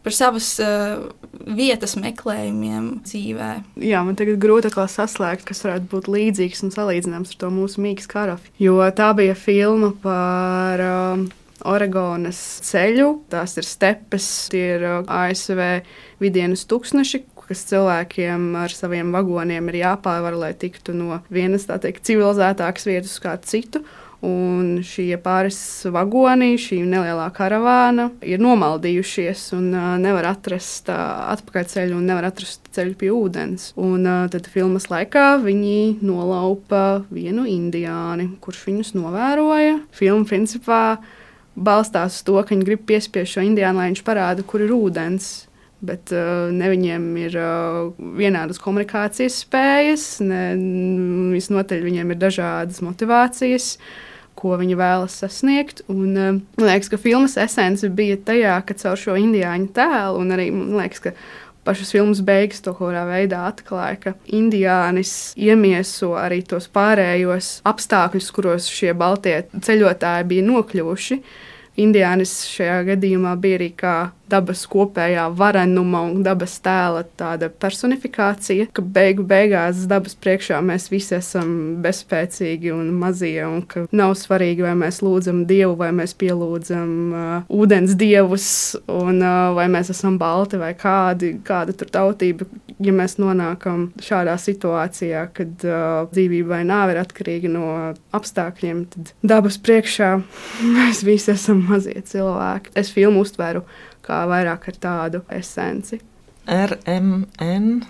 par 0.06 0.16
savas 0.16 0.54
uh, 0.64 1.04
vietas 1.46 1.98
meklējumiem 2.00 2.88
dzīvē. 3.08 3.52
Jā, 3.86 4.02
man 4.08 4.18
tagad 4.20 4.40
grūti 4.42 4.72
saslēgt, 4.72 5.46
kas 5.50 5.64
varētu 5.66 5.92
būt 5.92 6.10
līdzīgs 6.12 6.66
un 6.66 6.74
salīdzināms 6.74 7.36
ar 7.36 7.44
to 7.44 7.52
mūsu 7.54 7.84
mīkstu 7.84 8.12
karafi. 8.16 8.54
Jo 8.62 8.80
tā 8.96 9.14
bija 9.18 9.38
filma 9.38 9.94
par. 10.04 10.88
Uh, 10.88 11.30
Oregonas 11.62 12.40
ceļu, 12.66 13.20
tās 13.30 13.52
ir 13.62 13.66
stepes, 13.70 14.28
tie 14.50 14.64
ir 14.80 14.86
uh, 14.88 14.96
ASV 15.06 15.60
vidienas 16.18 16.64
tūkstneši, 16.66 17.20
kas 17.52 17.66
cilvēkiem 17.68 18.54
ar 18.56 18.72
saviem 18.72 19.12
vagoniem 19.14 19.68
ir 19.72 19.82
jāpārvar, 19.82 20.38
lai 20.40 20.54
tiktu 20.58 20.96
no 20.96 21.20
vienas 21.34 21.68
teikt, 21.68 22.06
civilizētākas 22.08 22.88
vietas 22.88 23.18
uz 23.18 23.24
kādu 23.26 23.52
citu. 23.52 23.84
Un 24.22 24.84
šie 24.86 25.16
pāris 25.18 25.58
vagoni, 25.90 26.54
šī 26.62 26.84
nelielā 26.86 27.26
karavāna 27.34 28.12
ir 28.22 28.42
nomaldījušies 28.44 29.48
un 29.58 29.72
uh, 29.74 29.86
nevar 29.98 30.28
atrast 30.30 30.92
uh, 30.94 31.00
atpakaļceļu 31.34 31.96
un 31.98 32.06
nevar 32.06 32.28
atrast 32.30 32.70
ceļu 32.76 32.94
pie 33.00 33.10
ūdens. 33.16 33.72
Un 33.82 34.06
uh, 34.06 34.28
tad 34.30 34.46
filmas 34.54 34.86
laikā 34.94 35.40
viņi 35.42 36.04
nolaupa 36.06 37.02
vienu 37.10 37.48
indiāni, 37.50 38.28
kurš 38.46 38.68
viņus 38.68 38.94
novēroja. 39.00 39.80
Filma 39.98 40.30
principā 40.30 40.84
balstās 41.58 42.20
uz 42.20 42.28
to, 42.30 42.38
ka 42.38 42.54
viņi 42.54 42.70
grib 42.70 42.86
piespiest 42.94 43.34
šo 43.34 43.48
indiānu, 43.48 43.82
lai 43.82 43.90
viņš 43.90 44.04
parāda, 44.06 44.46
kur 44.46 44.62
ir 44.62 44.76
ūdens. 44.78 45.32
Bet 45.82 46.14
uh, 46.14 46.54
ne 46.54 46.70
viņiem 46.70 47.10
ir 47.24 47.40
uh, 47.42 47.90
vienādas 48.22 48.62
komunikācijas 48.62 49.42
spējas, 49.48 50.08
ne 50.22 50.46
visnotaļ 51.34 51.90
viņiem 51.90 52.14
ir 52.14 52.24
dažādas 52.28 52.86
motivācijas. 52.86 53.74
Uh, 53.82 54.08
ko 54.40 54.56
viņi 54.60 54.78
vēlas 54.80 55.20
sasniegt. 55.22 55.84
Un, 55.92 56.10
uh, 56.16 56.42
man 56.58 56.70
liekas, 56.70 56.92
ka 56.92 57.00
filmas 57.02 57.38
esence 57.42 57.90
bija 57.94 58.18
tajā, 58.18 58.58
ka 58.66 58.78
caur 58.82 59.00
šo 59.00 59.16
indiāņu 59.20 59.72
tēlu, 59.76 60.22
un 60.24 60.36
arī 60.36 60.50
man 60.56 60.76
liekas, 60.82 61.06
ka 61.08 61.16
pašas 61.64 61.92
filmas 61.94 62.22
beigas 62.26 62.64
to 62.66 62.74
kādā 62.78 63.04
veidā 63.10 63.44
atklāja, 63.50 64.00
ka 64.02 64.14
indiānis 64.34 65.34
iemieso 65.38 66.16
arī 66.18 66.42
tos 66.48 66.68
pārējos 66.74 67.60
apstākļus, 67.70 68.32
kuros 68.34 68.70
šie 68.72 68.96
baltie 68.98 69.44
ceļotāji 69.54 70.30
bija 70.32 70.48
nokļuvuši. 70.50 71.22
Indiānis 71.82 72.34
šajā 72.52 72.82
gadījumā 72.90 73.36
bija 73.40 73.60
arī 73.62 73.70
kā 73.78 73.96
dabas 74.32 74.64
kopējā 74.72 75.28
varenuma 75.38 76.04
un 76.08 76.24
dabas 76.26 76.58
tēla 76.64 77.04
tāda 77.20 77.50
personifikācija, 77.52 78.70
ka 78.74 78.84
beigu 78.84 79.26
beigās 79.28 79.86
dabas 79.92 80.16
priekšā 80.22 80.62
mēs 80.66 80.90
visi 80.92 81.16
esam 81.18 81.52
bezspēcīgi 81.84 82.72
un 82.76 82.92
mazie, 83.02 83.40
un 83.48 83.62
ka 83.68 83.86
nav 83.96 84.16
svarīgi, 84.20 84.66
vai 84.66 84.76
mēs 84.84 85.02
lūdzam 85.06 85.44
dievu, 85.50 85.76
vai 85.82 85.92
mēs 85.96 86.16
pielūdzam 86.22 86.92
uh, 87.12 87.52
ūdens 87.52 87.96
dievus, 88.00 88.48
un 88.92 89.22
uh, 89.22 89.52
vai 89.58 89.68
mēs 89.72 89.92
esam 89.94 90.18
balti 90.22 90.60
vai 90.62 90.74
kādi, 90.78 91.36
kāda 91.48 91.76
tur 91.78 91.92
tautība. 91.92 92.48
Ja 92.82 92.94
mēs 92.96 93.20
nonākam 93.22 93.92
šādā 94.02 94.34
situācijā, 94.42 95.28
kad 95.38 95.66
uh, 95.68 96.08
dzīvība 96.14 96.56
vai 96.56 96.62
nāve 96.68 96.96
ir 96.96 97.02
atkarīga 97.04 97.52
no 97.52 97.68
apstākļiem, 98.16 98.86
tad 98.94 99.14
dabas 99.34 99.60
priekšā 99.62 100.12
mēs 100.78 101.04
visi 101.06 101.34
esam 101.36 101.64
mazie 101.70 102.00
cilvēki. 102.08 102.76
Es 102.82 102.92
filmu 102.94 103.26
uztveru 103.26 103.66
kā 104.06 104.24
vairāk 104.30 104.70
ar 104.72 104.78
tādu 104.88 105.26
esenci. 105.30 106.02
RMN. 106.50 107.82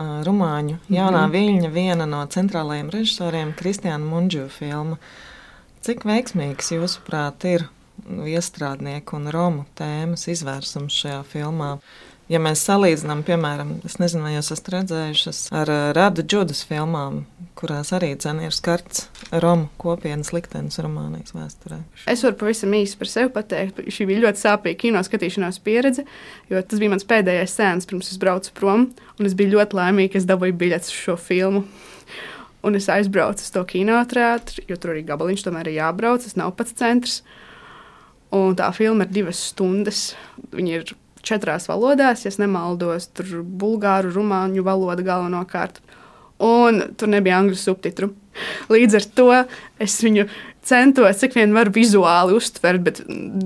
Rumāņu 0.00 0.76
jaunā 0.88 1.24
mm 1.26 1.32
viļņa, 1.34 1.68
viena 1.74 2.06
no 2.06 2.20
centrālajiem 2.30 2.92
režisoriem, 2.94 3.50
Kristiāna 3.58 4.06
Munģu 4.06 4.46
filma. 4.54 4.96
Cik 5.84 6.06
veiksmīgs, 6.06 6.70
jūsuprāt, 6.76 7.44
ir 7.50 7.66
iestrādnieku 8.06 9.18
un 9.18 9.28
romu 9.34 9.66
tēmas 9.76 10.28
izvērsums 10.30 10.94
šajā 11.02 11.20
filmā? 11.32 11.72
Ja 12.30 12.38
mēs 12.38 12.60
salīdzinām, 12.62 13.24
piemēram, 13.26 13.72
es 13.88 13.96
nezinu, 13.98 14.22
vai 14.22 14.36
jūs 14.36 14.52
esat 14.54 14.68
redzējušas 14.76 15.38
ar 15.50 15.70
uh, 15.72 15.78
Radu 15.96 16.22
Džudas 16.22 16.60
filmām, 16.68 17.24
kurās 17.58 17.90
arī 17.96 18.12
ir 18.14 18.54
skarts 18.54 19.08
Romu 19.42 19.66
kopienas 19.82 20.30
liktenis 20.30 20.78
Rumānijas 20.78 21.34
vēsturē. 21.34 21.80
Es 22.06 22.22
varu 22.22 22.38
pavisam 22.38 22.76
īsi 22.78 23.00
par 23.00 23.10
sevi 23.10 23.32
pateikt. 23.34 23.82
Šī 23.90 24.06
bija 24.12 24.22
ļoti 24.28 24.44
sāpīga 24.44 24.78
kino 24.84 25.02
skatīšanās 25.02 25.58
pieredze, 25.66 26.06
jo 26.52 26.62
tas 26.62 26.78
bija 26.78 26.94
mans 26.94 27.08
pēdējais 27.10 27.56
sēns, 27.58 27.90
pirms 27.90 28.12
es 28.14 28.22
braucu 28.22 28.54
prom. 28.54 28.86
Es 29.18 29.34
biju 29.34 29.56
ļoti 29.56 29.80
laimīga, 29.80 30.14
ka 30.14 30.22
es 30.22 30.30
dabūju 30.30 30.58
biļetes 30.62 30.94
uz 30.94 31.02
šo 31.08 31.18
filmu. 31.18 31.66
Un 32.62 32.78
es 32.78 32.86
aizbraucu 32.92 33.42
uz 33.42 33.50
to 33.50 33.66
kinoteātri, 33.66 34.68
jo 34.70 34.78
tur 34.78 34.94
arī 34.94 35.02
gabaliņš 35.10 35.48
tomēr 35.48 35.72
ir 35.72 35.80
jābrauc. 35.80 36.22
Tas 36.22 36.38
nav 36.38 36.54
pats 36.54 36.78
centrs. 36.78 37.20
Un 38.30 38.54
tā 38.54 38.70
filma 38.76 39.08
ir 39.08 39.14
divas 39.18 39.42
stundas. 39.50 40.12
Viņa 40.54 40.76
ir 40.78 40.90
četrās 41.26 41.68
valodās, 41.70 42.24
ja 42.26 42.32
nemaldos, 42.40 43.10
tur 43.14 43.40
bulgāru, 43.42 44.12
rumāņu 44.14 44.64
valoda 44.66 45.04
galvenokārt. 45.06 45.80
Un 46.40 46.80
tur 46.96 47.10
nebija 47.12 47.40
angļu 47.42 47.58
subtitru. 47.60 48.14
Līdz 48.72 48.96
ar 48.96 49.06
to 49.18 49.28
es 49.82 49.98
viņu 50.00 50.24
centos, 50.64 51.18
cik 51.20 51.34
vien 51.36 51.52
varu 51.56 51.72
vizuāli 51.74 52.36
uztvert, 52.36 52.84
bet, 52.84 53.00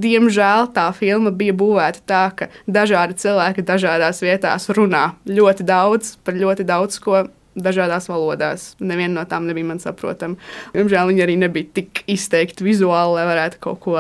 diemžēl, 0.04 0.68
tā 0.76 0.88
filma 0.96 1.32
bija 1.34 1.54
būvēta 1.56 2.04
tā, 2.06 2.24
ka 2.36 2.50
dažādi 2.66 3.18
cilvēki 3.22 3.66
dažādās 3.66 4.22
vietās 4.22 4.68
runā 4.74 5.08
ļoti 5.26 5.66
daudz 5.66 6.16
par 6.24 6.38
ļoti 6.38 6.66
daudz 6.68 7.00
ko 7.02 7.24
dažādās 7.54 8.08
valodās. 8.11 8.66
Neviena 8.82 9.20
no 9.20 9.25
tām 9.28 9.46
nebija 9.49 9.68
man 9.68 9.80
saprotama. 9.82 10.38
Diemžēl 10.75 11.11
viņi 11.11 11.25
arī 11.25 11.37
nebija 11.40 11.70
tik 11.78 12.02
izteikti 12.11 12.66
vizuāli, 12.66 13.16
lai 13.18 13.26
varētu 13.28 13.61
kaut 13.62 13.80
ko 13.84 13.96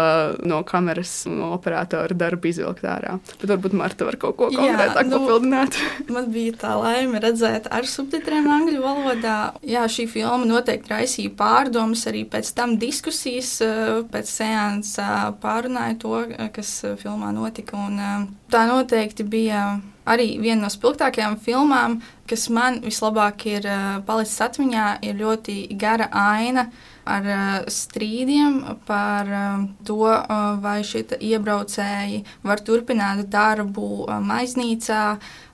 no 0.46 0.60
kameras 0.66 1.12
no 1.30 1.52
operatora 1.56 2.16
darba 2.18 2.50
izvilkt 2.50 2.86
ārā. 2.88 3.16
Bet 3.40 3.54
varbūt 3.54 3.76
Marta 3.78 4.08
var 4.08 4.18
kaut 4.20 4.38
ko 4.40 4.50
konkrētāk 4.54 5.08
nu, 5.08 5.20
papildināt. 5.22 5.78
man 6.14 6.28
bija 6.34 6.56
tā 6.64 6.74
laime 6.80 7.22
redzēt 7.22 7.70
ar 7.74 7.88
subtitriem 7.88 8.50
angļu 8.58 8.82
valodā. 8.84 9.38
Jā, 9.66 9.86
šī 9.90 10.08
filma 10.10 10.44
noteikti 10.48 10.94
raisīja 10.94 11.34
pārdomas, 11.38 12.04
arī 12.10 12.24
pēc 12.30 12.52
tam 12.58 12.76
diskusijas, 12.80 13.56
eh, 13.64 14.02
pēc 14.10 14.30
seansa 14.30 15.08
pārunāja 15.42 15.98
to, 16.02 16.14
kas 16.54 16.76
filmā 17.00 17.32
notika. 17.34 17.78
Un, 17.86 17.98
eh, 17.98 18.30
tā 18.50 18.66
noteikti 18.70 19.26
bija 19.26 19.64
arī 20.08 20.34
viena 20.40 20.66
no 20.66 20.72
spilgtākajām 20.72 21.38
filmām, 21.42 21.98
kas 22.28 22.48
man 22.52 22.80
vislabāk 22.84 23.46
ir 23.48 23.68
uh, 23.68 24.00
palicis 24.06 24.40
atmiņā, 24.46 24.86
ir 25.04 25.16
ļoti 25.20 25.56
gara 25.80 26.08
aina 26.12 26.68
ar 27.08 27.26
uh, 27.28 27.56
strīdiem 27.68 28.60
par 28.88 29.28
uh, 29.28 29.66
to, 29.84 30.08
vai 30.64 30.78
šie 30.86 31.04
iebraucēji 31.18 32.22
var 32.44 32.62
turpināt 32.64 33.26
darbu 33.32 34.06
maiznīcā 34.24 35.02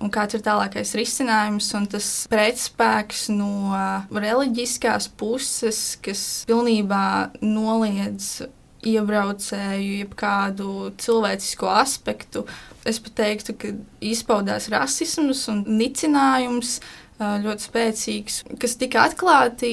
un 0.03 0.15
kāds 0.15 0.39
ir 0.39 0.47
tālākais 0.47 0.95
risinājums. 0.99 1.73
Un 1.79 1.91
tas 1.91 2.09
pretspēks 2.31 3.29
no 3.35 3.75
reliģiskās 4.15 5.11
puses, 5.19 5.99
kas 6.03 6.25
pilnībā 6.51 7.05
noliedz 7.43 8.41
iebraucēju, 8.87 10.01
jebkādu 10.05 10.91
cilvēcisko 11.01 11.69
aspektu. 11.81 12.47
Es 12.89 13.01
pat 13.03 13.17
teiktu, 13.21 13.57
ka 13.61 13.73
izpaudās 14.01 14.71
rasisms 14.73 15.47
un 15.53 15.65
nicinājums. 15.69 16.79
Ļoti 17.21 17.67
spēcīgs, 17.67 18.37
kas 18.57 18.79
tika 18.81 19.03
atklāti. 19.11 19.69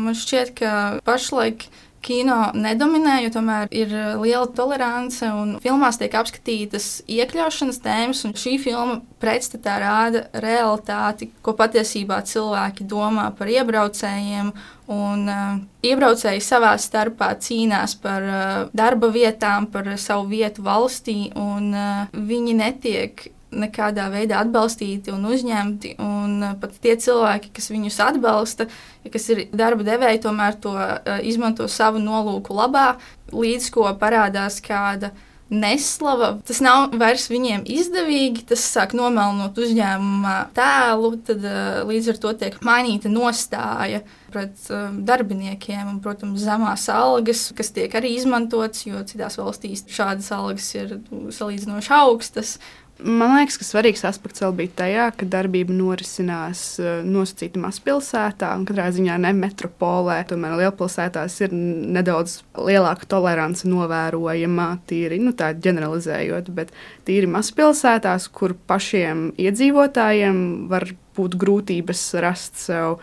Man 0.00 0.16
šķiet, 0.16 0.54
ka 0.56 0.70
pašlaik 1.04 1.66
kino 2.02 2.50
nedominē, 2.54 3.20
jo 3.24 3.30
tomēr 3.36 3.70
ir 3.74 3.92
liela 4.20 4.46
tolerance 4.56 5.26
un 5.30 5.56
filmās 5.62 6.00
tiek 6.00 6.14
apskatītas 6.18 6.88
iekļaušanas 7.10 7.80
tēmas. 7.84 8.22
Šī 8.42 8.56
filma 8.62 8.98
pretstatā 9.22 9.78
rāda 9.82 10.24
realitāti, 10.42 11.30
ko 11.42 11.54
patiesībā 11.58 12.22
cilvēki 12.28 12.86
domā 12.90 13.30
par 13.38 13.50
iebraucējiem. 13.52 14.52
Un, 14.92 15.28
uh, 15.30 15.60
iebraucēji 15.86 16.42
savā 16.44 16.74
starpā 16.82 17.30
cīnās 17.40 17.94
par 18.02 18.26
uh, 18.26 18.48
darba 18.76 19.08
vietām, 19.14 19.70
par 19.72 19.86
savu 19.96 20.26
vietu 20.34 20.66
valstī, 20.66 21.30
un 21.38 21.70
uh, 21.70 22.10
viņi 22.12 22.58
netiek 22.58 23.30
nekādā 23.52 24.08
veidā 24.12 24.40
atbalstīti 24.42 25.12
un 25.14 25.26
uzņemti. 25.30 25.96
Un 26.02 26.38
uh, 26.42 26.54
pat 26.60 26.76
tie 26.82 26.96
cilvēki, 27.00 27.52
kas 27.56 27.70
viņus 27.72 27.98
atbalsta, 28.04 28.68
kas 29.12 29.28
ir 29.34 29.46
darba 29.54 29.86
devēji, 29.86 30.24
tomēr 30.26 30.56
to 30.62 30.76
uh, 30.76 31.18
izmanto 31.26 31.68
savu 31.70 32.02
nolūku 32.02 32.56
labā, 32.56 32.94
līdz 33.32 33.68
ko 33.74 33.90
parādās 34.00 34.60
kāda 34.64 35.12
neslava. 35.52 36.38
Tas 36.48 36.62
nav 36.64 36.94
vairs 36.96 37.26
viņiem 37.28 37.66
izdevīgi, 37.68 38.46
tas 38.48 38.64
sāk 38.72 38.94
nomelnot 38.96 39.58
uzņēmuma 39.60 40.36
tēlu, 40.56 41.12
tad 41.28 41.44
uh, 41.44 41.82
līdz 41.88 42.14
ar 42.14 42.20
to 42.24 42.34
tiek 42.40 42.58
mainīta 42.64 43.12
nostāja 43.12 44.00
pret 44.32 44.70
darbiniekiem 45.04 45.90
un, 45.90 45.98
protams, 46.00 46.40
zemās 46.40 46.86
algas, 46.88 47.50
kas 47.56 47.68
tiek 47.76 47.92
arī 47.98 48.14
izmantotas, 48.16 48.86
jo 48.88 49.02
citās 49.04 49.36
valstīs 49.36 49.84
šādas 49.92 50.30
algas 50.32 50.70
ir 50.78 50.94
salīdzinoši 51.36 51.92
augstas. 51.98 52.54
Man 53.02 53.32
liekas, 53.34 53.56
ka 53.58 53.66
svarīgs 53.66 54.04
aspekts 54.06 54.42
vēl 54.44 54.52
bija 54.60 54.72
tajā, 54.82 55.06
ka 55.18 55.26
darbība 55.26 55.74
norisinās 55.74 56.62
eh, 56.78 57.00
nosacīta 57.06 57.58
mazpilsētā, 57.62 58.52
un 58.58 58.66
katrā 58.68 58.88
ziņā 58.94 59.16
ne 59.24 59.32
metropolē. 59.34 60.20
Tomēr 60.30 60.54
lielpilsētās 60.60 61.40
ir 61.42 61.54
nedaudz 61.54 62.38
lielāka 62.54 63.08
tolerance 63.10 63.66
novērojama, 63.68 64.68
tīri 64.90 65.18
nu, 65.22 65.34
ģeneralizējot, 65.34 66.52
bet 66.54 66.70
tīri 67.08 67.30
mazpilsētās, 67.32 68.28
kur 68.30 68.54
pašiem 68.70 69.32
iedzīvotājiem 69.40 70.42
var 70.70 70.86
būt 71.18 71.36
grūtības 71.40 72.04
rast 72.22 72.60
sev 72.62 73.00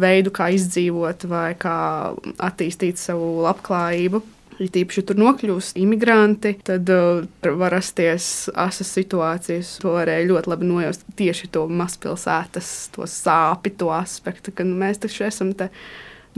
veidu, 0.00 0.32
kā 0.34 0.48
izdzīvot 0.56 1.28
vai 1.30 1.50
kā 1.60 1.76
attīstīt 2.42 2.98
savu 3.02 3.44
labklājību. 3.44 4.24
Ja 4.62 4.70
tīpaši 4.70 5.02
tur 5.08 5.18
nokļūst 5.18 5.78
imigranti, 5.82 6.54
tad 6.66 6.90
uh, 6.94 7.24
var 7.58 7.74
rasties 7.74 8.48
asas 8.54 8.92
situācijas. 8.94 9.76
To 9.82 9.96
varēja 9.96 10.28
ļoti 10.30 10.50
labi 10.52 10.68
nojaust 10.68 11.06
tieši 11.18 11.50
to 11.54 11.66
mazpilsētas, 11.66 12.72
to 12.94 13.08
sāpju, 13.10 13.74
to 13.82 13.90
aspektu, 13.94 14.54
ka 14.54 14.66
nu, 14.66 14.76
mēs 14.78 15.02
taču 15.02 15.26
esam 15.26 15.50
te 15.58 15.72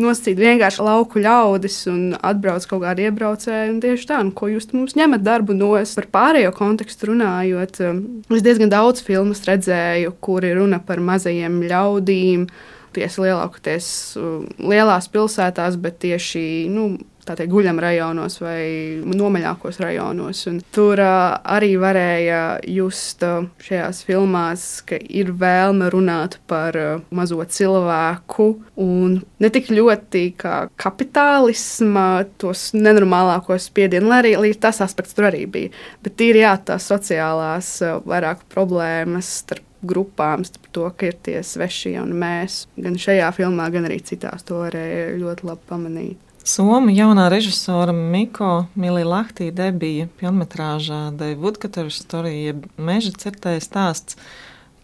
nosacīt 0.01 0.39
vienkārši 0.41 0.85
lauku 0.85 1.21
ļaudis 1.25 1.77
un 1.93 2.01
atbrauc 2.17 2.65
kaut 2.69 2.83
kādi 2.85 3.07
iebraucēji. 3.09 3.77
Tieši 3.85 4.09
tā, 4.09 4.21
nu, 4.25 4.33
ko 4.37 4.49
jūs 4.53 4.69
mums 4.73 4.97
ņemat 4.97 5.25
darbu 5.25 5.57
no 5.57 5.75
es 5.81 5.93
par 5.97 6.09
pārējo 6.13 6.55
kontekstu 6.57 7.11
runājot. 7.13 7.83
Um, 7.85 8.01
es 8.33 8.45
diezgan 8.45 8.73
daudz 8.73 9.05
filmu 9.05 9.37
redzēju, 9.37 10.15
kur 10.25 10.45
ir 10.47 10.57
runa 10.61 10.81
par 10.85 11.05
mazajiem 11.05 11.61
ļaudīm. 11.69 12.49
Tiesa 12.97 13.27
lielākoties 13.27 13.91
um, 14.21 14.49
lielās 14.73 15.09
pilsētās, 15.13 15.77
bet 15.81 16.01
tieši 16.05 16.47
nu, 16.73 16.95
teikt, 17.35 17.51
guļam 17.51 17.81
rajonos 17.83 18.39
vai 18.43 19.01
nomaļākos 19.03 19.81
rajonos. 19.83 20.45
Un 20.51 20.61
tur 20.75 21.01
uh, 21.03 21.37
arī 21.57 21.73
varēja 21.81 22.41
just 22.71 23.25
uh, 23.27 23.49
šajās 23.67 24.05
filmās, 24.07 24.67
ka 24.87 24.99
ir 25.01 25.33
vēlme 25.41 25.91
runāt 25.93 26.39
par 26.51 26.79
uh, 26.79 27.05
mazo 27.11 27.43
cilvēku 27.43 28.49
un 28.83 29.19
ne 29.43 29.53
tik 29.53 29.73
ļoti 29.75 30.25
kā 30.39 30.57
kapitālisma, 30.79 32.27
tos 32.39 32.69
nenormālākos 32.77 33.71
spiedienus, 33.71 34.13
lai 34.13 34.23
arī 34.37 34.55
tas 34.61 34.83
aspekts 34.85 35.17
tur 35.17 35.31
arī 35.33 35.47
bija. 35.51 35.75
Bet 36.07 36.23
ir 36.23 36.43
jā, 36.45 36.55
tās 36.71 36.87
sociālās 36.93 37.79
uh, 37.83 37.99
vairāk 38.07 38.47
problēmas 38.53 39.39
starp 39.43 39.65
grupām, 39.87 40.45
starp 40.45 40.69
to, 40.73 40.87
ka 40.97 41.11
ir 41.11 41.19
tie 41.23 41.41
svešie 41.45 41.97
un 42.01 42.15
mēs. 42.19 42.65
Gan 42.81 42.99
šajā 43.01 43.31
filmā, 43.37 43.69
gan 43.73 43.89
arī 43.89 44.01
citās 44.05 44.47
to 44.47 44.61
varēja 44.65 45.17
ļoti 45.21 45.49
labi 45.49 45.69
pamanīt. 45.71 46.26
Somu 46.47 46.93
jaunā 46.95 47.25
režisora 47.27 47.91
Miko 47.91 48.69
Mililahtī 48.79 49.49
debija 49.51 50.05
pilnmetrāžā 50.21 51.01
The 51.19 51.33
Woodcutter 51.43 51.89
Story, 51.91 52.37
jeb 52.45 52.69
meža 52.79 53.11
cirtēja 53.19 53.65
stāsts 53.65 54.15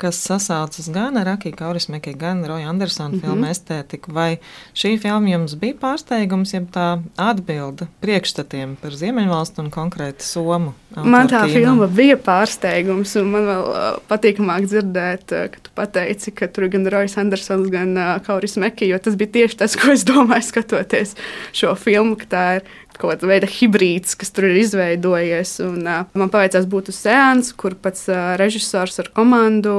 kas 0.02 0.18
sasaucas 0.26 0.88
gan 0.92 1.16
ar 1.20 1.28
Akiju 1.36 1.54
Kaurismeki, 1.56 2.14
gan 2.18 2.42
Roja 2.48 2.68
Andersona 2.70 3.08
mm 3.08 3.14
-hmm. 3.14 3.20
filmu 3.26 3.46
estētiku. 3.46 4.12
Vai 4.12 4.38
šī 4.74 4.98
filma 5.00 5.30
jums 5.30 5.54
bija 5.54 5.74
pārsteigums, 5.80 6.54
jeb 6.54 6.68
tā 6.74 7.02
atbilde 7.16 7.86
priekšstatiem 8.00 8.76
par 8.82 8.90
Ziemeļvalstu 8.90 9.62
un 9.62 9.70
konkrēti 9.70 10.22
Somu? 10.26 10.74
Man 10.96 11.28
tā 11.28 11.46
kino? 11.46 11.54
filma 11.54 11.86
bija 11.86 12.16
pārsteigums, 12.16 13.16
un 13.20 13.30
man 13.30 13.46
vēl 13.48 13.64
uh, 13.68 13.98
patīkamāk 14.08 14.66
dzirdēt, 14.66 15.32
uh, 15.32 15.48
ka 15.52 15.58
tu 15.62 15.70
pateici, 15.74 16.30
ka 16.30 16.46
tur 16.48 16.68
gan 16.68 16.86
Rojas 16.86 17.16
Andersons, 17.18 17.70
gan 17.70 17.96
uh, 17.96 18.18
Kaurismeki, 18.26 18.88
jo 18.88 18.98
tas 18.98 19.16
bija 19.16 19.30
tieši 19.32 19.56
tas, 19.56 19.76
ko 19.76 19.92
es 19.92 20.04
domāju 20.04 20.42
skatoties 20.42 21.16
šo 21.52 21.74
filmu, 21.74 22.16
ka 22.16 22.26
tā 22.34 22.44
ir 22.56 22.62
kaut 22.98 23.14
kāda 23.14 23.28
veida 23.30 23.48
hibrīds, 23.50 24.16
kas 24.18 24.32
tur 24.34 24.48
ir 24.48 24.60
izveidojies. 24.62 25.56
Un, 25.64 25.82
uh, 25.86 26.06
man 26.18 26.32
paveicās 26.32 26.68
būt 26.70 26.92
uz 26.92 27.00
sēnes, 27.02 27.52
kur 27.58 27.76
pats 27.78 28.06
uh, 28.12 28.34
režisors 28.40 29.00
ar 29.02 29.10
komandu 29.16 29.74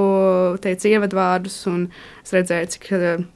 teica 0.63 0.91
ievadvārdus. 0.91 1.58
Es 2.23 2.32
redzēju, 2.36 2.69
cik 2.76 2.88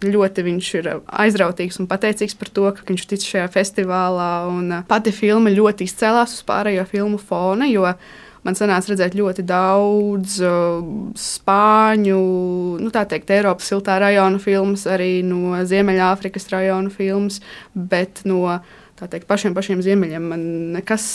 ļoti 0.07 0.45
viņš 0.47 0.69
ir 0.79 0.91
aizrautīgs 1.05 1.81
un 1.81 1.89
pateicīgs 1.91 2.37
par 2.39 2.53
to, 2.53 2.69
ka 2.77 2.87
viņš 2.87 3.09
tic 3.09 3.25
šajā 3.27 3.49
festivālā. 3.57 4.31
Un, 4.51 4.71
uh, 4.79 4.87
pati 4.87 5.15
filma 5.15 5.53
ļoti 5.53 5.89
izcēlās 5.89 6.39
uz 6.39 6.47
pārējo 6.47 6.87
filmu 6.89 7.21
fona. 7.21 7.67
Man 8.47 8.55
sanāca 8.55 8.93
redzēt 8.93 9.15
ļoti 9.17 9.43
daudz 9.43 10.37
uh, 10.45 10.77
spāņu, 11.19 12.19
nu, 12.79 12.91
tā 12.95 13.03
teikt, 13.09 13.33
Eiropas 13.35 13.67
siltā 13.67 13.97
rajona 13.99 14.39
filmas, 14.39 14.85
arī 14.87 15.19
no 15.27 15.57
Ziemeļāfrikas 15.67 16.47
rajona 16.53 16.93
filmas, 16.93 17.41
bet 17.75 18.21
no 18.29 18.61
teikt, 19.05 19.27
pašiem, 19.29 19.53
pašiem 19.53 19.83
ziemeļiem. 19.85 20.23
Man 20.31 20.45
nekas 20.73 21.05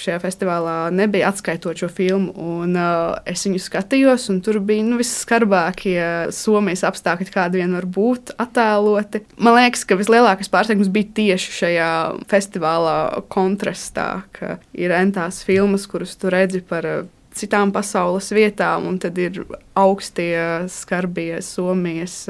šajā 0.00 0.16
festivālā 0.22 0.76
nebija 0.94 1.28
atskaitot 1.28 1.76
šo 1.82 1.90
filmu. 1.92 2.32
Un, 2.40 2.72
uh, 2.80 3.18
es 3.28 3.44
viņu 3.44 3.60
skatījos, 3.60 4.28
un 4.32 4.40
tur 4.44 4.58
bija 4.64 4.86
nu, 4.86 4.96
visskarbākie 5.00 6.32
Somijas 6.34 6.86
apstākļi, 6.88 7.28
kādi 7.34 7.60
vien 7.60 7.76
var 7.76 7.88
būt 7.98 8.32
attēloti. 8.40 9.26
Man 9.36 9.58
liekas, 9.58 9.84
ka 9.84 9.98
vislielākais 10.00 10.50
pārsteigums 10.52 10.92
bija 10.94 11.12
tieši 11.20 11.58
šajā 11.58 11.90
festivālā 12.30 12.96
kontrastā, 13.32 14.08
ka 14.36 14.56
ir 14.72 14.96
entās 14.96 15.42
filmas, 15.44 15.84
kuras 15.90 16.16
tu 16.16 16.32
redzi 16.32 16.64
par 16.64 16.88
uh, 16.88 17.04
citām 17.36 17.72
pasaules 17.74 18.30
vietām, 18.34 18.88
un 18.88 18.96
tad 19.02 19.18
ir 19.20 19.42
augstie, 19.76 20.38
skarbie 20.72 21.42
Somijas. 21.44 22.24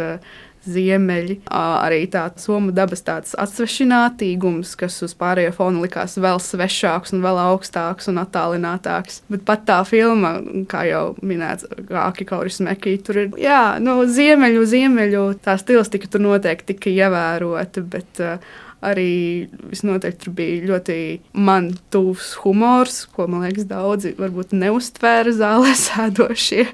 Ziemeļi, 0.70 1.38
arī 1.50 2.02
tāds 2.12 2.46
somu 2.46 2.74
dabas 2.74 3.04
tāds 3.06 3.34
atsvešinātīgums, 3.38 4.74
kas 4.78 4.98
uz 5.06 5.14
pārējo 5.18 5.54
fona 5.56 5.84
likās 5.84 6.16
vēl 6.20 6.40
svešāks 6.42 7.14
un 7.16 7.24
vēl 7.24 7.40
augstāks 7.46 8.10
un 8.12 8.20
attālinātāks. 8.22 9.22
Bet 9.32 9.46
pat 9.48 9.66
tā 9.68 9.80
filma, 9.88 10.36
kā 10.70 10.86
jau 10.90 11.04
minēts, 11.22 11.68
Aki 12.06 12.26
Kauris 12.28 12.60
Mekī, 12.64 12.96
tur 13.02 13.22
ir, 13.22 13.32
jā, 13.40 13.78
no 13.82 14.00
nu, 14.02 14.10
ziemeļu, 14.10 14.64
ziemeļu, 14.68 15.24
tā 15.44 15.56
stilistika 15.60 16.10
tur 16.10 16.24
noteikti 16.24 16.74
tika 16.74 16.92
ievērota, 16.92 17.84
bet 17.86 18.22
uh, 18.24 18.54
arī 18.84 19.46
visnotaļ 19.70 20.16
tur 20.20 20.34
bija 20.36 20.66
ļoti 20.70 20.98
man 21.46 21.70
tuvs 21.92 22.34
humors, 22.42 23.04
ko 23.12 23.28
man 23.30 23.46
liekas 23.46 23.68
daudzi 23.70 24.14
varbūt 24.18 24.54
neuztvēra 24.56 25.32
zālē 25.36 25.72
sēdošie. 25.86 26.66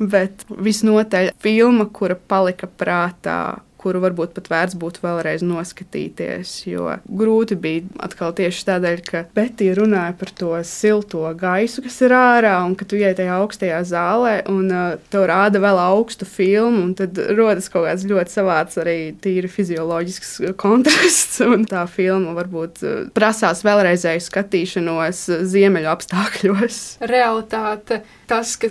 Bet 0.00 0.46
visnotaļ 0.48 1.34
filma, 1.44 1.88
kura 1.92 2.16
palika 2.16 2.68
prātā 2.70 3.38
kuru 3.84 4.00
varbūt 4.04 4.34
pat 4.36 4.48
vērts 4.52 4.78
būtu 4.80 5.04
vēlreiz 5.04 5.44
noskatīties. 5.44 6.54
Jo 6.70 6.96
grūti 7.04 7.58
bija 7.60 7.84
atkal 8.04 8.34
tieši 8.36 8.64
tādēļ, 8.70 9.02
ka 9.06 9.24
Betija 9.36 9.76
runāja 9.78 10.14
par 10.18 10.32
to 10.36 10.52
silto 10.68 11.24
gaisu, 11.38 11.84
kas 11.84 12.00
ir 12.06 12.14
ārā, 12.16 12.56
un 12.64 12.76
ka 12.78 12.88
tu 12.88 12.98
ienāc 13.00 13.18
tajā 13.20 13.36
augstajā 13.42 13.82
zālē, 13.88 14.34
un 14.50 14.70
uh, 14.72 14.96
tev 15.12 15.26
rāda 15.30 15.60
vēl 15.62 15.80
augstu 15.84 16.28
filmu, 16.28 16.86
un 16.88 16.94
tad 16.98 17.18
rodas 17.36 17.68
kaut 17.72 17.88
kāds 17.88 18.06
ļoti 18.08 18.36
savāds 18.38 18.80
arī 18.80 18.98
tīri 19.24 19.50
fizioloģisks 19.52 20.34
kontrasts. 20.60 21.42
Tā 21.74 21.84
filma 21.90 22.34
varbūt 22.36 22.82
uh, 22.84 22.96
prasās 23.14 23.62
vēlreizēju 23.66 24.22
skatīšanos 24.24 25.24
ziemeļu 25.50 25.90
apstākļos. 25.92 26.80
Realitāte 27.10 28.02
tas, 28.30 28.56
ka 28.60 28.70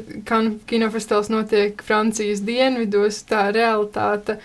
kinofestivāls 0.69 1.32
notiek 1.34 1.82
Francijas 1.86 2.43
dienvidos, 2.45 3.21
tā 3.30 3.47
realitāte 3.54 4.39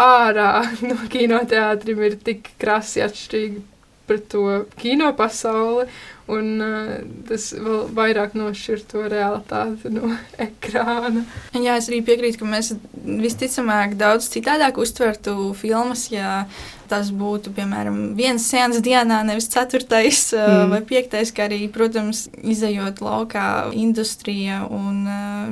ārā 0.00 0.64
no 0.88 0.98
kinoteātriem 1.10 2.02
ir 2.08 2.18
tik 2.22 2.54
krasi 2.60 3.04
atšķirīgi. 3.04 3.70
pret 4.04 4.26
to 4.28 4.66
kino 4.76 5.14
pasauli. 5.16 5.86
Un 6.28 6.60
uh, 6.60 6.90
tas 7.28 7.50
vēl 7.52 7.86
vairāk 7.96 8.34
nošķir 8.36 8.82
to 8.88 9.02
realitāti 9.08 9.92
no 9.92 10.10
ekrāna. 10.46 11.24
Jā, 11.52 11.76
es 11.76 11.88
arī 11.88 12.02
piekrītu, 12.04 12.40
ka 12.40 12.48
mēs 12.48 12.74
visticamāk 13.04 13.96
daudz 14.00 14.28
citādāk 14.32 14.80
uztvertu 14.80 15.52
filmas, 15.56 16.10
ja 16.12 16.46
tas 16.94 17.10
būtu, 17.14 17.50
piemēram, 17.56 17.98
viens 18.18 18.44
sēnes 18.46 18.82
dienā, 18.84 19.20
nevis 19.26 19.48
ceturtais 19.50 20.28
mm. 20.36 20.70
vai 20.70 20.80
piektais, 20.86 21.32
kā 21.34 21.48
arī, 21.48 21.64
protams, 21.72 22.28
izējot 22.38 23.02
laukā 23.04 23.46
industrija 23.74 24.62
un 24.70 25.02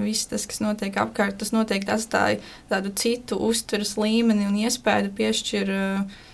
viss 0.05 0.29
tas, 0.31 0.47
kas 0.49 0.63
notiek 0.63 0.97
apkārt, 1.03 1.41
tas 1.41 1.53
noteikti 1.55 1.93
atstāja 1.95 2.41
tādu 2.71 2.93
citu 2.99 3.39
uztveres 3.43 3.97
līmeni 4.01 4.47
un 4.49 4.57
iespēju 4.63 5.13
piešķir, 5.19 5.73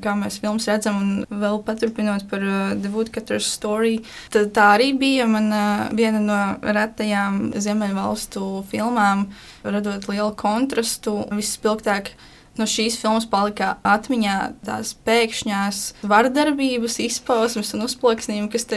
kā 0.04 0.14
mēs 0.18 0.40
filmas 0.42 0.68
redzam, 0.70 1.00
un 1.00 1.42
vēl 1.42 1.62
paturpinot 1.66 2.28
par 2.30 2.44
The 2.76 2.92
Woodcutter's 2.92 3.48
Story, 3.48 3.98
tad 4.34 4.52
tā 4.56 4.70
arī 4.76 4.92
bija 4.98 5.28
mana 5.30 5.62
viena 5.96 6.22
no 6.22 6.40
retajām 6.62 7.54
Ziemeļvalstu 7.56 8.48
filmām, 8.70 9.28
radot 9.64 10.10
lielu 10.10 10.32
kontrastu, 10.38 11.22
visspilgtāk 11.32 12.12
no 12.60 12.66
šīs 12.68 12.98
filmas 13.00 13.26
palika 13.30 13.76
atmiņā 13.86 14.36
tās 14.66 14.94
pēkšņās 15.06 15.82
vardarbības 16.08 16.98
izpausmes 17.06 17.74
un 17.76 17.86
uzploksnījumi, 17.88 18.50
kas 18.52 18.68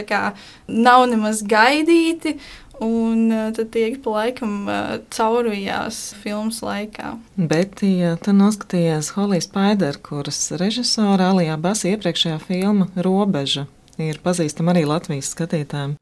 nav 0.68 1.06
nemaz 1.10 1.44
gaidīti. 1.46 2.38
Un 2.82 3.28
uh, 3.30 3.50
tad 3.54 3.68
tiek 3.70 4.00
pa 4.02 4.10
laikam 4.16 4.64
uh, 4.66 4.96
caurvījās 5.14 6.16
filmas 6.18 6.62
laikā. 6.64 7.12
Bet, 7.36 7.84
ja 7.86 8.16
tu 8.18 8.32
noskatījies 8.34 9.12
Holijas 9.14 9.46
Paideru, 9.52 10.00
kuras 10.02 10.40
režisora 10.58 11.30
Alijā 11.30 11.54
Basa 11.62 11.92
iepriekšējā 11.92 12.40
filma 12.48 12.88
Robeža 12.96 13.68
ir 14.00 14.20
pazīstama 14.24 14.72
arī 14.72 14.84
Latvijas 14.88 15.32
skatītājiem. 15.34 15.96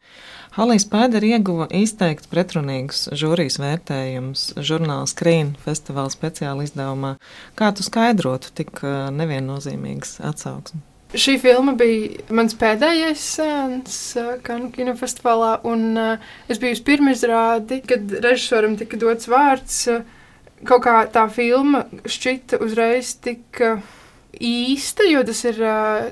Halijas 0.55 0.87
Pēdera 0.91 1.33
ieguva 1.37 1.67
izteikti 1.75 2.31
pretrunīgus 2.31 3.09
žūrijas 3.17 3.59
vērtējumus 3.63 4.45
žurnāla 4.59 5.09
Screen 5.11 5.55
festivāla 5.65 6.13
speciāla 6.13 6.67
izdevumā. 6.67 7.17
Kā 7.59 7.73
tu 7.75 7.87
skaidrotu 7.87 8.53
tik 8.59 8.83
neviennozīmīgas 9.17 10.21
atsauksmes? 10.27 10.87
Šī 11.11 11.41
filma 11.43 11.73
bija 11.75 12.23
mans 12.39 12.55
pēdējais 12.55 13.23
sēns 13.35 13.95
Kanu 14.47 14.69
kinofestivālā, 14.71 15.57
un 15.67 15.99
es 16.47 16.61
biju 16.63 16.77
uz 16.77 16.83
pirmizrādi, 16.87 17.81
kad 17.83 18.15
režisoram 18.23 18.77
tika 18.79 19.01
dots 19.01 19.27
vārds. 19.31 19.81
Kaut 20.69 20.85
kā 20.85 21.01
tā 21.11 21.25
filma 21.33 21.83
šķita 22.07 22.61
uzreiz 22.63 23.17
tik 23.25 23.59
īsta, 24.41 25.05
jo 25.09 25.23
tas 25.27 25.45
ir 25.45 25.61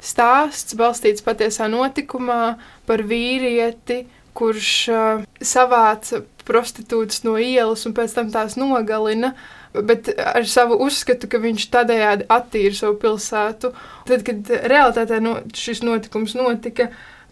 stāsts 0.05 0.77
balstīts 0.79 1.25
patiesā 1.25 1.69
notikumā 1.73 2.59
par 2.89 3.03
vīrieti, 3.09 4.05
kurš 4.39 4.73
uh, 4.93 5.23
savāca 5.43 6.23
prostitūtas 6.49 7.25
no 7.27 7.37
ielas 7.41 7.85
un 7.89 7.95
pēc 7.97 8.15
tam 8.17 8.33
tās 8.33 8.57
nogalina. 8.61 9.35
Bet 9.73 10.09
ar 10.17 10.47
savu 10.49 10.79
uzskatu, 10.81 11.29
ka 11.29 11.41
viņš 11.43 11.67
tādējādi 11.75 12.27
attīra 12.33 12.77
savu 12.77 12.97
pilsētu. 13.03 13.73
Tad, 14.09 14.25
kad 14.27 14.53
realitātē 14.73 15.19
no, 15.21 15.35
šis 15.55 15.83
notikums 15.85 16.33
notika, 16.39 16.89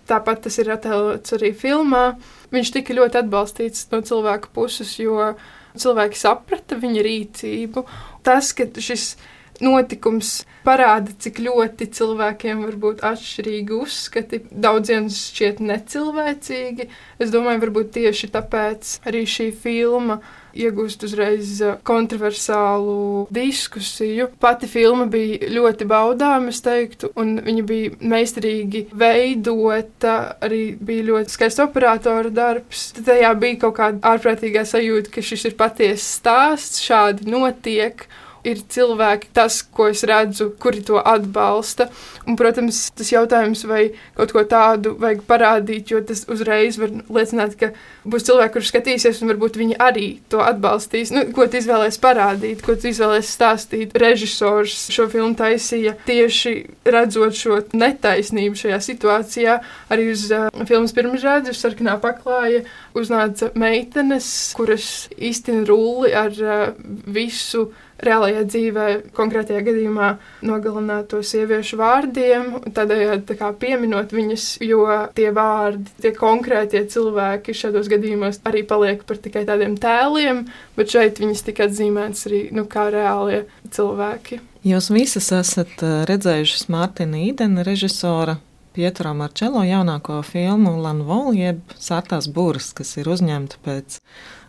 tāpat 0.06 0.44
tas 0.44 0.58
ir 0.60 0.70
attēlots 0.74 1.34
arī 1.38 1.54
filmā, 1.56 2.18
viņš 2.52 2.74
tika 2.76 2.94
ļoti 2.98 3.22
atbalstīts 3.22 3.88
no 3.94 4.02
cilvēku 4.06 4.52
puses, 4.54 4.92
jo 5.00 5.32
cilvēki 5.80 6.20
saprata 6.20 6.78
viņa 6.80 7.06
rīcību. 7.08 7.86
Tas, 8.26 8.52
ka 8.56 8.68
šis 8.84 9.14
notikums 9.64 10.40
parāda, 10.66 11.14
cik 11.22 11.40
ļoti 11.44 11.90
cilvēkiem 11.96 12.64
var 12.66 12.78
būt 12.82 13.04
atšķirīgi 13.06 13.76
uzskati. 13.76 14.42
Daudziem 14.50 15.10
šķiet 15.12 15.62
necilvēcīgi. 15.64 16.88
Es 17.22 17.34
domāju, 17.34 17.62
varbūt 17.66 17.94
tieši 17.98 18.32
tāpēc 18.34 18.98
arī 19.06 19.24
šī 19.30 19.52
filma 19.54 20.20
iegūst 20.56 21.04
uzreiz 21.06 21.60
kontroversālu 21.86 23.26
diskusiju. 23.34 24.30
Pati 24.40 24.68
filma 24.70 25.06
bija 25.10 25.50
ļoti 25.52 25.88
baudāma, 25.88 26.52
es 26.52 26.62
teiktu, 26.64 27.12
un 27.20 27.36
viņa 27.44 27.64
bija 27.68 27.94
meistarīgi 28.00 28.86
veidota, 28.96 30.16
arī 30.44 30.62
bija 30.80 31.08
ļoti 31.10 31.36
skaists 31.36 31.64
operatora 31.66 32.32
darbs. 32.34 32.90
Tad 32.96 33.10
tajā 33.10 33.32
bija 33.40 33.62
kaut 33.66 33.76
kāda 33.80 34.14
ārprātīgā 34.14 34.64
sajūta, 34.68 35.12
ka 35.14 35.24
šis 35.24 35.50
ir 35.50 35.58
patiesa 35.60 36.06
stāsts, 36.06 36.84
šādi 36.86 37.28
notiek 37.30 38.06
ir 38.46 38.62
cilvēki, 38.72 39.30
tas, 39.36 39.60
ko 39.62 39.88
es 39.92 40.04
redzu, 40.06 40.50
kuri 40.62 40.82
to 40.86 41.00
atbalsta. 41.00 41.88
Un, 42.26 42.36
protams, 42.38 42.86
tas 42.96 43.10
jautājums, 43.12 43.64
vai 43.68 43.88
kaut 44.16 44.34
ko 44.34 44.44
tādu 44.48 44.94
vajag 45.02 45.22
parādīt, 45.28 45.92
jo 45.92 46.00
tas 46.06 46.24
uzreiz 46.32 46.78
var 46.80 46.92
liecināt, 47.12 47.56
ka 47.60 47.72
būs 48.06 48.26
cilvēki, 48.28 48.54
kurš 48.56 48.70
skatīsies, 48.72 49.22
un 49.22 49.32
varbūt 49.32 49.58
viņi 49.60 49.78
arī 49.82 50.06
to 50.32 50.42
atbalstīs. 50.44 51.12
Nu, 51.14 51.26
ko 51.34 51.48
tu 51.50 51.60
izvēlēsies 51.60 52.00
parādīt, 52.02 52.62
ko 52.66 52.76
tu 52.78 52.90
izvēlēsies 52.90 53.34
stāstīt. 53.38 53.96
Režisors 53.98 54.86
šo 54.94 55.08
filmu 55.12 55.36
taisīja 55.38 55.96
tieši 56.06 56.54
redzot 56.86 57.38
šo 57.38 57.60
netaisnību 57.76 58.58
šajā 58.58 58.80
situācijā. 58.90 59.58
Arī 59.92 60.10
uz 60.12 60.26
uh, 60.34 60.48
filmas 60.68 60.94
pirmizrādi, 60.96 61.52
uz 61.54 61.62
sarkanā 61.62 61.96
paklāja, 62.02 62.64
uznāca 62.96 63.50
meitenes, 63.58 64.28
kuras 64.56 65.08
iztina 65.16 65.66
rulli 65.68 66.14
ar 66.16 66.38
uh, 66.42 66.68
visu 67.06 67.68
reālajā 68.02 68.44
dzīvē, 68.46 68.86
konkrētajā 69.16 69.62
gadījumā, 69.66 70.10
nogalināto 70.46 71.22
sieviešu 71.24 71.78
vārdiem, 71.80 72.48
tādējādi 72.76 73.36
tā 73.38 73.52
pieminot 73.56 74.12
viņas, 74.14 74.48
jo 74.64 74.84
tie 75.16 75.30
vārdi, 75.36 75.88
tie 76.04 76.12
konkrētie 76.16 76.84
cilvēki 76.92 77.56
šādos 77.56 77.90
gadījumos 77.92 78.42
arī 78.48 78.64
paliek 78.68 79.04
par 79.08 79.20
tikai 79.22 79.46
tādiem 79.48 79.78
tēliem, 79.80 80.44
bet 80.76 80.92
šeit 80.92 81.22
viņas 81.22 81.46
tika 81.46 81.70
atzīmētas 81.70 82.26
arī 82.30 82.42
nu, 82.56 82.66
kā 82.70 82.88
reālie 82.92 83.44
cilvēki. 83.72 84.42
Jūs 84.66 84.90
visas 84.90 85.30
esat 85.30 85.78
redzējušas 86.10 86.66
Mārtiņa 86.74 87.22
Īdena 87.28 87.62
režisora 87.66 88.40
Pietro 88.76 89.14
Marčelo 89.16 89.62
jaunāko 89.64 90.18
filmu 90.26 90.74
Lanvolu 90.84 91.32
jeb 91.38 91.62
Sārtās 91.80 92.26
būras, 92.28 92.74
kas 92.76 92.90
ir 93.00 93.08
uzņemta 93.08 93.62
pēc 93.64 94.00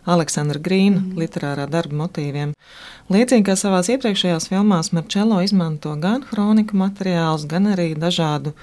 Aleksandra 0.08 0.60
Grīna 0.62 1.02
mm. 1.02 1.16
literārā 1.20 1.66
darba 1.70 2.04
motīviem. 2.04 2.54
Līdzīgi 3.12 3.46
kā 3.46 3.56
savās 3.56 3.90
iepriekšējās 3.92 4.48
filmās, 4.50 4.90
Marčelo 4.96 5.40
izmanto 5.44 5.94
gan 6.00 6.24
kroniku 6.28 6.76
materiālus, 6.80 7.46
gan 7.48 7.70
arī 7.72 7.90
dažādu 7.96 8.54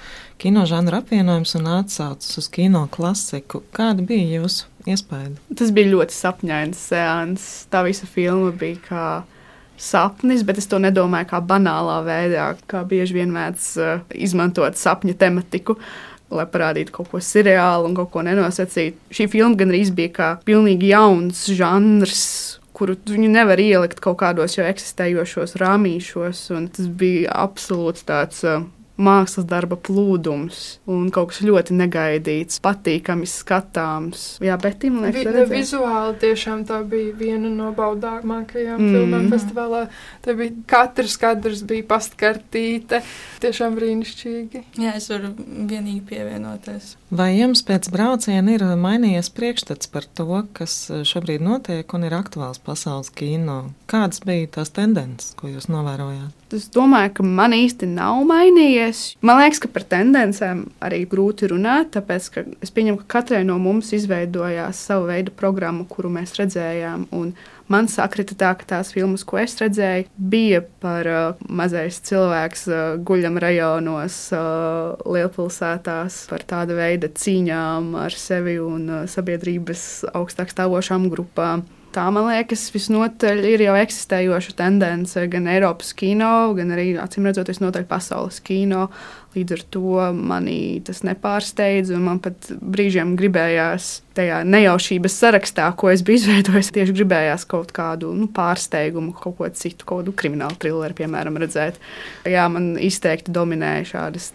kinožanru 0.42 1.00
apvienojumus 1.00 1.56
un 1.58 1.70
atsaucas 1.78 2.38
uz 2.42 2.50
kino 2.52 2.84
klasiku. 2.92 3.62
Kāda 3.74 4.06
bija 4.06 4.40
jūsu 4.40 4.68
iespēja? 4.86 5.34
Tas 5.58 5.72
bija 5.74 5.94
ļoti 5.94 6.14
sapņains 6.14 6.84
seans. 6.90 7.48
Tā 7.72 7.82
visa 7.86 8.06
filma 8.10 8.52
bija 8.54 8.82
kā 8.86 9.06
sapnis, 9.76 10.44
bet 10.46 10.58
es 10.60 10.68
to 10.70 10.80
nedomāju 10.82 11.30
kā 11.30 11.40
banālā 11.44 12.00
veidā, 12.06 12.50
kā 12.70 12.82
bieži 12.88 13.18
vien 13.18 13.32
mēdz 13.34 13.70
uh, 13.80 14.04
izmantot 14.16 14.78
sapņu 14.80 15.16
tematiku. 15.20 15.76
Lai 16.34 16.46
parādītu 16.50 16.90
kaut 16.94 17.10
ko 17.12 17.20
seriālu 17.22 17.86
un 17.86 17.94
kaut 17.94 18.10
ko 18.14 18.24
nenosacītu. 18.26 18.98
Šī 19.14 19.28
filma 19.30 19.54
gan 19.60 19.70
arī 19.70 19.84
bija 19.94 20.14
kā 20.16 20.30
pilnīgi 20.46 20.90
jauns 20.90 21.44
žanrs, 21.54 22.24
kuru 22.76 22.96
viņi 23.08 23.28
nevar 23.32 23.62
ielikt 23.62 24.02
kaut 24.04 24.18
kādos 24.24 24.58
jau 24.58 24.66
eksistējošos 24.66 25.54
rāmīšos. 25.62 26.42
Tas 26.74 26.90
bija 26.90 27.36
absolūts 27.46 28.04
tāds 28.08 28.42
uh, 28.44 28.66
mākslas 28.96 29.46
darba 29.48 29.76
plūdums 29.76 30.60
un 30.90 31.08
kaut 31.14 31.32
kas 31.32 31.42
ļoti 31.44 31.76
negaidīts, 31.76 32.60
patīkami 32.64 33.28
skatāms. 33.28 34.26
Jā, 34.44 34.56
bet 34.60 34.80
tā 34.82 34.90
Vi, 34.90 35.24
ne, 35.28 35.44
vizuāli 35.50 36.16
tiešām 36.22 36.64
tā 36.68 36.80
bija 36.88 37.12
viena 37.16 37.50
no 37.52 37.72
baudāmākajām 37.76 38.80
mm. 38.80 38.94
filmām 38.94 39.28
festivālā. 39.32 39.86
Tā 40.24 40.36
bija 40.38 40.54
katrs 40.70 41.18
kadrs 41.20 41.64
bija 41.68 41.86
pastkartīte, 41.92 43.02
tiešām 43.44 43.76
brīnišķīgi. 43.78 44.64
Jā, 44.82 44.96
es 45.00 45.10
varu 45.12 45.32
vienīgi 45.36 46.02
pievienoties. 46.08 46.94
Vai 47.06 47.36
jums 47.36 47.60
pēc 47.62 47.86
brauciena 47.94 48.56
ir 48.56 48.64
mainījies 48.82 49.28
priekšstats 49.30 49.86
par 49.92 50.08
to, 50.18 50.26
kas 50.56 50.88
šobrīd 51.06 51.44
notiek 51.44 51.92
un 51.94 52.02
ir 52.08 52.16
aktuāls 52.16 52.58
pasaules 52.58 53.12
kino? 53.14 53.70
Kādas 53.86 54.24
bija 54.26 54.48
tās 54.58 54.74
tendences, 54.74 55.30
ko 55.38 55.46
jūs 55.46 55.68
novērojāt? 55.70 56.34
Es 56.56 56.66
domāju, 56.74 57.12
ka 57.14 57.26
man 57.26 57.54
īsti 57.54 57.86
nav 57.92 58.24
mainījies. 58.26 59.04
Man 59.22 59.38
liekas, 59.38 59.62
ka 59.62 59.70
par 59.70 59.86
tendencēm 59.94 60.64
arī 60.82 61.04
grūti 61.06 61.46
runāt, 61.54 61.92
tāpēc 61.94 62.28
ka 62.34 62.44
es 62.62 62.74
pieņemu, 62.74 63.04
ka 63.04 63.20
katrai 63.20 63.44
no 63.46 63.60
mums 63.62 63.92
izveidojās 63.94 64.82
sava 64.90 65.12
veida 65.12 65.34
programma, 65.34 65.86
kuru 65.86 66.10
mēs 66.18 66.34
redzējām. 66.40 67.06
Man 67.72 67.88
sakrita 67.90 68.36
tā, 68.38 68.52
ka 68.58 68.68
tās 68.76 68.92
filmas, 68.94 69.24
ko 69.26 69.40
es 69.42 69.56
redzēju, 69.58 70.06
bija 70.16 70.60
par 70.82 71.08
uh, 71.10 71.46
mazais 71.50 71.98
cilvēks 72.06 72.66
uh, 72.70 72.82
guļam 73.02 73.40
rajonos, 73.42 74.18
uh, 74.36 74.94
lielpilsētās, 75.02 76.20
par 76.30 76.46
tāda 76.46 76.76
veida 76.78 77.10
cīņām 77.10 77.96
ar 78.04 78.14
sevi 78.14 78.60
un 78.62 78.86
uh, 78.86 79.02
sabiedrības 79.10 80.06
augstāk 80.14 80.54
stāvošām 80.54 81.10
grupām 81.10 81.66
tā, 81.96 82.04
man 82.12 82.28
liekas, 82.28 82.68
visnotaļ 82.74 83.42
ir 83.54 83.64
jau 83.66 83.76
eksistējoša 83.80 84.56
tendence 84.58 85.22
gan 85.32 85.48
Eiropas 85.50 85.94
kino, 85.96 86.52
gan 86.58 86.74
arī, 86.76 86.90
acīm 87.00 87.28
redzot, 87.28 87.48
visnotaļ 87.52 87.86
pasaules 87.88 88.42
kino. 88.44 88.88
Līdz 89.36 89.52
ar 89.52 89.62
to 89.74 90.02
manī 90.16 90.58
tas 90.86 91.02
nepārsteidz, 91.04 91.92
un 91.92 92.06
man 92.08 92.20
pat 92.24 92.48
brīžiem 92.56 93.16
gribējās 93.20 93.98
tajā 94.16 94.40
nejaušības 94.48 95.16
sarakstā, 95.20 95.66
ko 95.76 95.90
es 95.92 96.02
biju 96.06 96.22
izveidojis, 96.22 96.70
tieši 96.72 96.94
gribējās 96.96 97.44
kaut 97.48 97.72
kādu 97.76 98.12
nu, 98.16 98.28
pārsteigumu, 98.32 99.12
kaut 99.16 99.36
ko 99.36 99.50
citu, 99.52 99.84
kaut 99.84 100.04
kādu 100.04 100.14
kriminālu 100.16 100.56
trilleru, 100.60 100.96
piemēram, 100.96 101.36
redzēt. 101.42 101.76
Jā, 102.28 102.46
man 102.52 102.74
izteikti 102.80 103.34
dominēja 103.36 103.84
šādas 103.92 104.30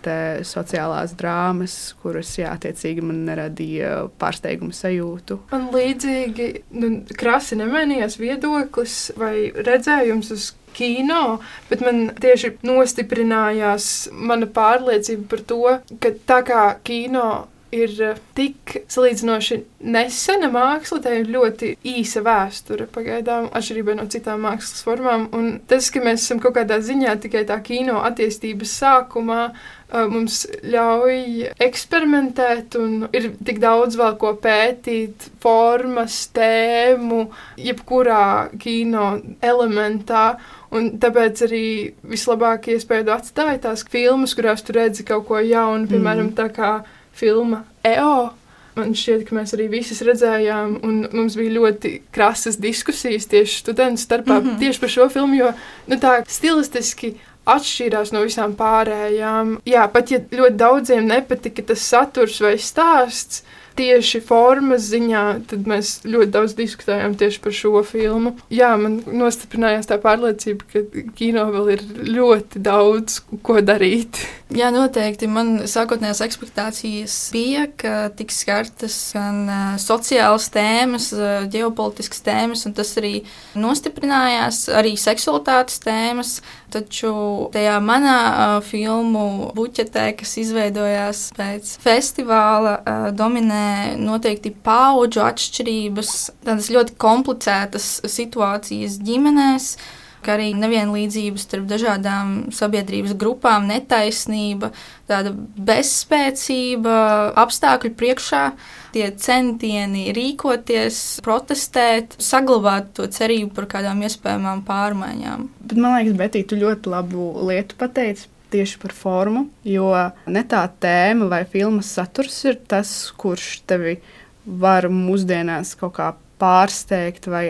sociālās 0.52 1.16
drāmas, 1.18 1.78
kuras, 2.04 2.36
jā, 2.38 2.54
attiecīgi 2.54 3.06
man 3.06 3.24
neradīja 3.26 4.06
pārsteigumu 4.22 4.76
sajūtu. 4.76 5.42
Man 5.54 5.70
līdzīgi 5.74 6.50
nu, 6.78 6.94
krasi 7.18 7.58
nemainījās 7.60 8.20
viedoklis 8.22 8.98
vai 9.18 9.50
redzējums 9.58 10.34
uz 10.36 10.52
kino, 10.75 11.39
bet 11.69 11.84
man 11.86 12.03
tieši 12.21 12.55
nostiprinājās 12.67 13.88
mana 14.12 14.49
pārliecība 14.51 15.29
par 15.31 15.47
to, 15.47 15.63
ka 16.03 16.13
tā 16.29 16.41
kā 16.47 16.65
kino 16.88 17.27
ir 17.71 17.93
eh, 18.03 18.19
tik 18.36 18.75
salīdzinoši 18.91 19.57
nesena 19.91 20.51
māksla, 20.51 20.99
tā 21.03 21.15
ir 21.19 21.31
ļoti 21.31 21.73
īsa 21.88 22.23
vēsture 22.25 22.88
pagaidām, 22.91 23.49
atšķirībā 23.55 23.95
no 23.97 24.07
citām 24.12 24.43
mākslas 24.45 24.84
formām. 24.86 25.27
Un 25.38 25.53
tas, 25.69 25.89
ka 25.93 26.03
mēs 26.03 26.25
esam 26.25 26.41
kaut 26.43 26.57
kādā 26.60 26.81
ziņā 26.84 27.15
tikai 27.23 27.45
tā 27.49 27.57
kino 27.65 28.01
attīstības 28.07 28.75
sākumā, 28.84 29.41
eh, 29.51 30.07
mums 30.12 30.43
ļauj 30.67 31.51
eksperimentēt, 31.67 32.77
un 32.79 33.07
ir 33.15 33.31
tik 33.43 33.62
daudz 33.63 33.99
vēl 33.99 34.17
ko 34.21 34.36
pētīt, 34.43 35.31
formas, 35.43 36.25
tēmu, 36.36 37.27
jebkurā 37.60 38.25
kino 38.60 39.13
elementā. 39.41 40.31
Un 40.71 40.93
tāpēc 41.03 41.41
arī 41.47 41.65
vislabākie 42.07 42.77
iespēja 42.77 43.17
atstāt 43.17 43.65
tās 43.65 43.84
filmas, 43.91 44.36
kurās 44.38 44.63
tu 44.63 44.75
redzi 44.77 45.03
kaut 45.07 45.25
ko 45.27 45.39
jaunu, 45.43 45.89
piemēram, 45.89 46.29
mm. 46.29 46.38
tā 46.38 46.47
kā 46.55 46.71
filma 47.12 47.65
EO. 47.84 48.31
Man 48.77 48.93
šķiet, 48.95 49.25
ka 49.27 49.36
mēs 49.36 49.51
arī 49.57 49.65
visas 49.67 49.99
redzējām, 50.07 50.77
un 50.88 51.01
mums 51.12 51.36
bija 51.36 51.51
ļoti 51.57 51.91
krasas 52.15 52.55
diskusijas 52.62 53.27
tieši 53.27 53.57
studentu 53.65 53.99
starpā 53.99 54.38
mm 54.39 54.45
-hmm. 54.47 54.60
tieši 54.60 54.79
par 54.79 54.89
šo 54.89 55.10
filmu, 55.10 55.36
jo 55.36 55.51
nu, 55.91 55.97
tā 55.99 56.13
stilistiski 56.27 57.17
atšķīrās 57.45 58.13
no 58.13 58.21
visām 58.23 58.53
pārējām. 58.55 59.57
Jā, 59.65 59.88
pat 59.91 60.12
ja 60.12 60.19
ļoti 60.19 60.55
daudziem 60.55 61.07
nepatika 61.07 61.62
tas 61.62 61.84
saturs 61.84 62.39
vai 62.41 62.57
stāsts, 62.57 63.43
tieši 63.77 64.21
formas 64.25 64.89
ziņā, 64.91 65.23
tad 65.51 65.69
mēs 65.69 65.99
ļoti 66.07 66.31
daudz 66.34 66.55
diskutējām 66.57 67.15
tieši 67.19 67.41
par 67.43 67.55
šo 67.55 67.84
filmu. 67.88 68.36
Jā, 68.53 68.73
man 68.81 68.99
nostiprinājās 69.07 69.89
tā 69.89 69.99
pārliecība, 70.01 70.67
ka 70.73 70.84
kino 71.17 71.47
vēl 71.53 71.73
ir 71.77 71.86
ļoti 72.12 72.62
daudz 72.63 73.21
ko 73.45 73.62
darīt. 73.65 74.23
Jā, 74.52 74.68
noteikti. 74.74 75.30
Man 75.32 75.62
sākotnējās 75.70 76.20
ekspektācijas 76.26 77.14
bija, 77.32 77.68
ka 77.80 78.10
tiks 78.20 78.42
skartas 78.44 78.96
gan 79.16 79.46
sociālas 79.80 80.50
tēmas, 80.52 81.08
ģeopolitiskas 81.54 82.24
tēmas, 82.26 82.66
un 82.68 82.76
tas 82.76 82.92
arī 83.00 83.14
nostiprinājās, 83.56 84.66
arī 84.76 84.98
seksualitātes 85.00 85.80
tēmas. 85.86 86.34
Taču 86.72 87.14
tajā 87.52 87.78
manā 87.84 88.18
filmu 88.64 89.52
buķetē, 89.56 90.10
kas 90.20 90.36
izveidojās 90.44 91.24
pēc 91.36 91.72
festivāla, 91.84 92.76
dominē 93.16 93.96
noteikti 94.00 94.52
paudžu 94.68 95.24
atšķirības, 95.30 96.14
tādas 96.44 96.72
ļoti 96.76 97.00
komplicētas 97.00 97.90
situācijas 98.20 99.00
ģimenēs 99.04 99.74
kā 100.23 100.36
arī 100.38 100.51
nevienlīdzības 100.57 101.45
starp 101.47 101.67
dažādām 101.69 102.51
sabiedrības 102.55 103.15
grupām, 103.19 103.67
netaisnība, 103.71 104.71
tāda 105.10 105.34
bezspēcība 105.36 106.95
apstākļu 107.41 107.93
priekšā. 107.99 108.43
Tie 108.91 109.05
centieni 109.23 110.10
rīkoties, 110.15 111.21
protestēt, 111.23 112.17
saglabāt 112.19 112.91
to 112.97 113.07
cerību 113.07 113.53
par 113.55 113.69
kādām 113.71 114.03
iespējamām 114.03 114.65
pārmaiņām. 114.67 115.47
Bet 115.63 115.79
man 115.79 115.95
liekas, 115.95 116.17
Betī, 116.19 116.43
tu 116.43 116.60
ļoti 116.60 116.91
labu 116.91 117.31
lietu 117.47 117.79
pateici 117.79 118.27
tieši 118.51 118.81
par 118.81 118.91
formu, 118.95 119.45
jo 119.63 119.88
ne 120.27 120.43
tā 120.43 120.65
tēma 120.84 121.29
vai 121.31 121.45
filmas 121.47 121.93
saturs 121.95 122.41
ir 122.49 122.60
tas, 122.67 122.91
kurš 123.15 123.62
tevi 123.69 123.97
var 124.45 124.89
mūsdienās 124.91 125.75
kaut 125.79 125.95
kā 125.99 126.12
pārsteigt 126.41 127.29
vai 127.31 127.45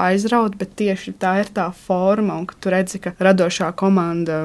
aizraut, 0.00 0.56
bet 0.58 0.74
tieši 0.78 1.14
tā 1.22 1.36
ir 1.42 1.50
tā 1.54 1.68
forma, 1.74 2.36
un 2.40 2.46
tu 2.48 2.72
redzi, 2.72 2.98
ka 3.02 3.12
radošā 3.22 3.70
komanda 3.78 4.38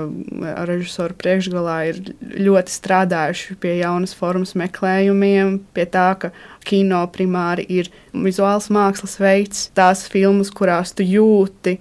ar 0.53 0.69
režisoru 0.69 1.17
priekšgalā 1.17 1.77
ir 1.89 2.01
ļoti 2.19 2.75
strādājuši 2.75 3.57
pie 3.61 3.75
jaunas 3.79 4.13
formas 4.17 4.53
meklējumiem, 4.59 5.57
pie 5.73 5.87
tā, 5.89 6.11
ka 6.21 6.31
kino 6.69 7.01
primāri 7.13 7.65
ir 7.79 7.89
vizuāls 8.13 8.69
mākslas 8.73 9.17
veids, 9.21 9.67
tās 9.77 10.05
filmas, 10.11 10.53
kurās 10.53 10.93
tu 10.93 11.05
jūti, 11.05 11.79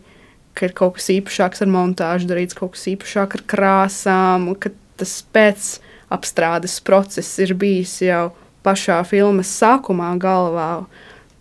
ka 0.56 0.68
ir 0.68 0.74
kaut 0.76 0.96
kas 0.96 1.10
īpašāks 1.14 1.62
ar 1.62 1.72
montāžu 1.72 2.30
darīts, 2.30 2.56
kaut 2.56 2.74
kas 2.74 2.88
īpašāks 2.94 3.38
ar 3.38 3.46
krāsām, 3.52 4.50
ka 4.58 4.72
tas 4.98 5.20
pēc 5.34 5.74
apstrādes 6.14 6.80
process 6.80 7.36
ir 7.44 7.52
bijis 7.58 7.98
jau 8.02 8.30
pašā 8.64 8.98
filmas 9.06 9.50
sākumā 9.60 10.14
galvā 10.20 10.72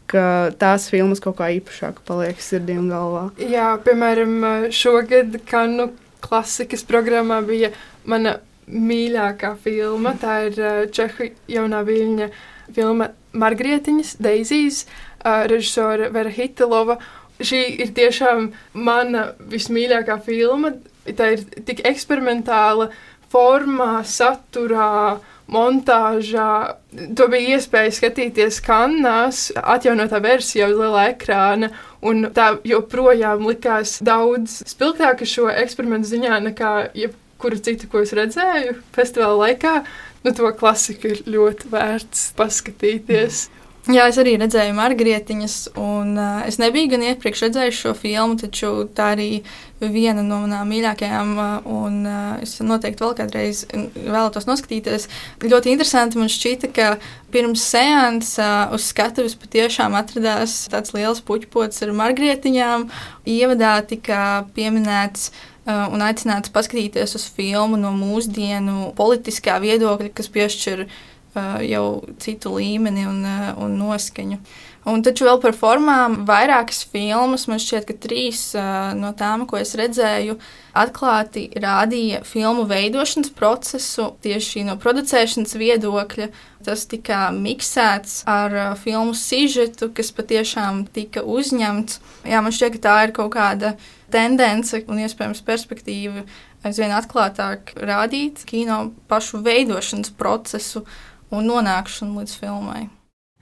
ka 0.07 0.25
tās 0.59 0.87
filmas 0.91 1.21
kaut 1.23 1.37
kā 1.39 1.51
īpašāk 1.57 2.01
paliek 2.07 2.39
sirdī 2.41 2.77
un 2.79 2.89
galvā. 2.91 3.27
Jā, 3.41 3.73
piemēram, 3.83 4.35
šogad 4.73 5.39
Kanu 5.49 5.91
klasikas 6.23 6.85
programmā 6.87 7.41
bija 7.45 7.71
mana 8.07 8.37
mīļākā 8.67 9.53
filma. 9.63 10.13
Tā 10.19 10.39
ir 10.49 10.59
uh, 10.59 10.81
Čehu 10.91 11.31
jaunā 11.51 11.83
viļņa 11.87 12.29
filma 12.75 13.11
Margrietiņas, 13.37 14.17
Deizijas, 14.23 14.83
uh, 14.87 15.45
režisora 15.51 16.11
Vera 16.15 16.33
Hitilova. 16.33 16.99
Šī 17.37 17.61
ir 17.83 17.93
tiešām 17.95 18.51
mana 18.73 19.31
vismīļākā 19.51 20.17
filma. 20.25 20.73
Tā 21.07 21.31
ir 21.35 21.45
tik 21.67 21.85
eksperimentāla 21.87 22.89
formā, 23.33 24.01
saturā, 24.07 25.19
montāžā. 25.51 26.77
To 27.15 27.27
bija 27.31 27.57
iespēja 27.57 27.93
skatīties 27.95 28.59
kanālās, 28.65 29.47
atjaunotā 29.55 30.19
versijā 30.23 30.69
uz 30.71 30.79
lielā 30.79 31.09
ekrāna. 31.13 31.71
Un 32.05 32.29
tā 32.35 32.53
joprojām 32.67 33.47
likās 33.47 33.97
daudz 34.05 34.61
spilgtāka 34.69 35.27
šo 35.27 35.47
eksperimentu 35.53 36.11
ziņā 36.11 36.41
nekā 36.49 36.73
jebkura 36.97 37.61
cita, 37.63 37.89
ko 37.91 38.03
es 38.03 38.13
redzēju 38.17 38.77
festivāla 38.95 39.47
laikā. 39.47 39.77
Nu, 40.25 40.33
to 40.35 40.49
klasiku 40.59 41.13
ir 41.13 41.23
ļoti 41.29 41.69
vērts 41.71 42.31
paskatīties. 42.37 43.47
Mm. 43.47 43.56
Jā, 43.87 44.09
es 44.11 44.17
arī 44.19 44.33
redzēju 44.35 44.73
Margarietiņas, 44.75 45.53
un 45.79 46.17
uh, 46.19 46.41
es 46.43 46.57
nebiju 46.59 46.89
gan 46.91 47.05
iepriekš 47.07 47.45
redzējis 47.45 47.77
šo 47.85 47.93
filmu, 47.95 48.35
taču 48.41 48.71
tā 48.91 49.13
arī 49.13 49.27
viena 49.79 50.25
no 50.25 50.41
manām 50.43 50.67
mīļākajām, 50.73 51.31
uh, 51.39 51.69
un 51.71 52.01
uh, 52.03 52.33
es 52.43 52.57
noteikti 52.59 53.05
vēl 53.05 53.15
kādreiz 53.21 53.63
vēlētos 53.71 54.49
noskatīties. 54.49 55.07
Ļoti 55.39 55.71
interesanti 55.71 56.19
man 56.19 56.27
šķita, 56.33 56.73
ka 56.75 56.89
pirms 57.31 57.63
seanses 57.63 58.35
uh, 58.43 58.75
uz 58.75 58.91
skatuves 58.91 59.39
patiešām 59.39 59.95
atradās 59.95 60.65
tāds 60.73 60.91
liels 60.97 61.23
puķpots 61.23 61.87
ar 61.87 61.95
Margarietiņām. 61.95 62.89
Ievadā 63.39 63.77
tika 63.87 64.23
pieminēts 64.57 65.31
un 65.67 65.99
aicināts 65.99 66.51
paskatīties 66.55 67.15
uz 67.19 67.25
filmu 67.35 67.75
no 67.79 67.89
mūsdienu 67.95 68.93
politiskā 68.95 69.57
viedokļa, 69.63 70.13
kas 70.15 70.29
piešķir 70.31 70.85
jau 71.65 72.01
citu 72.21 72.55
līmeni 72.57 73.07
un, 73.09 73.21
un 73.57 73.77
noskaņu. 73.79 74.41
Un 74.87 75.01
taču 75.03 75.25
vēl 75.27 75.41
par 75.43 75.51
formām, 75.51 76.21
vairākas 76.27 76.85
filmas, 76.87 77.43
man 77.51 77.59
šķiet, 77.59 77.87
ka 77.89 77.95
trīs 78.05 78.43
no 78.95 79.09
tām, 79.19 79.43
ko 79.49 79.59
es 79.59 79.73
redzēju, 79.75 80.37
atklāti 80.79 81.49
rādīja 81.59 82.21
filmu 82.23 82.63
veidošanas 82.69 83.33
procesu 83.35 84.13
tieši 84.23 84.63
no 84.69 84.77
producēšanas 84.79 85.57
viedokļa. 85.59 86.29
Tas 86.63 86.85
tika 86.87 87.25
miksēts 87.35 88.21
ar 88.31 88.55
filmu 88.79 89.11
sižetu, 89.17 89.91
kas 89.91 90.13
patiešām 90.15 90.85
tika 90.95 91.25
uzņemts. 91.35 91.99
Jā, 92.23 92.39
man 92.45 92.55
šķiet, 92.55 92.77
ka 92.77 92.83
tā 92.87 92.97
ir 93.09 93.15
kaut 93.19 93.33
kāda 93.35 93.75
tendence 94.13 94.85
un 94.87 95.03
iespējams 95.03 95.43
perspektīva 95.43 96.23
aizvien 96.63 96.95
atklātāk 96.95 97.75
rādīt 97.75 98.45
kino 98.47 98.93
pašu 99.11 99.43
veidošanas 99.43 100.15
procesu 100.15 100.85
un 101.31 101.49
nonākšanu 101.49 102.21
līdz 102.21 102.37
filmai. 102.41 102.87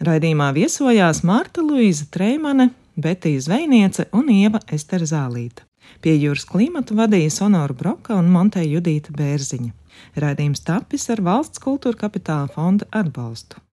Raidījumā 0.06 0.50
viesojās 0.56 1.24
Marta 1.24 1.63
Luīza 1.63 2.10
Treimane, 2.12 2.69
Betija 2.95 3.41
Zvejniece 3.41 4.10
un 4.15 4.30
Ieva 4.32 4.60
Estera 4.71 5.08
Zālīta. 5.08 5.63
Pie 6.02 6.15
jūras 6.17 6.45
klimatu 6.50 6.98
vadīja 6.98 7.32
Sonora 7.32 7.74
Broka 7.74 8.17
un 8.19 8.32
Monteja 8.34 8.67
Judīta 8.78 9.15
Bērziņa. 9.15 9.71
Raidījums 10.19 10.65
tapis 10.67 11.08
ar 11.13 11.21
valsts 11.24 11.62
kultūra 11.63 12.06
kapitāla 12.06 12.52
fonda 12.52 12.88
atbalstu. 12.91 13.64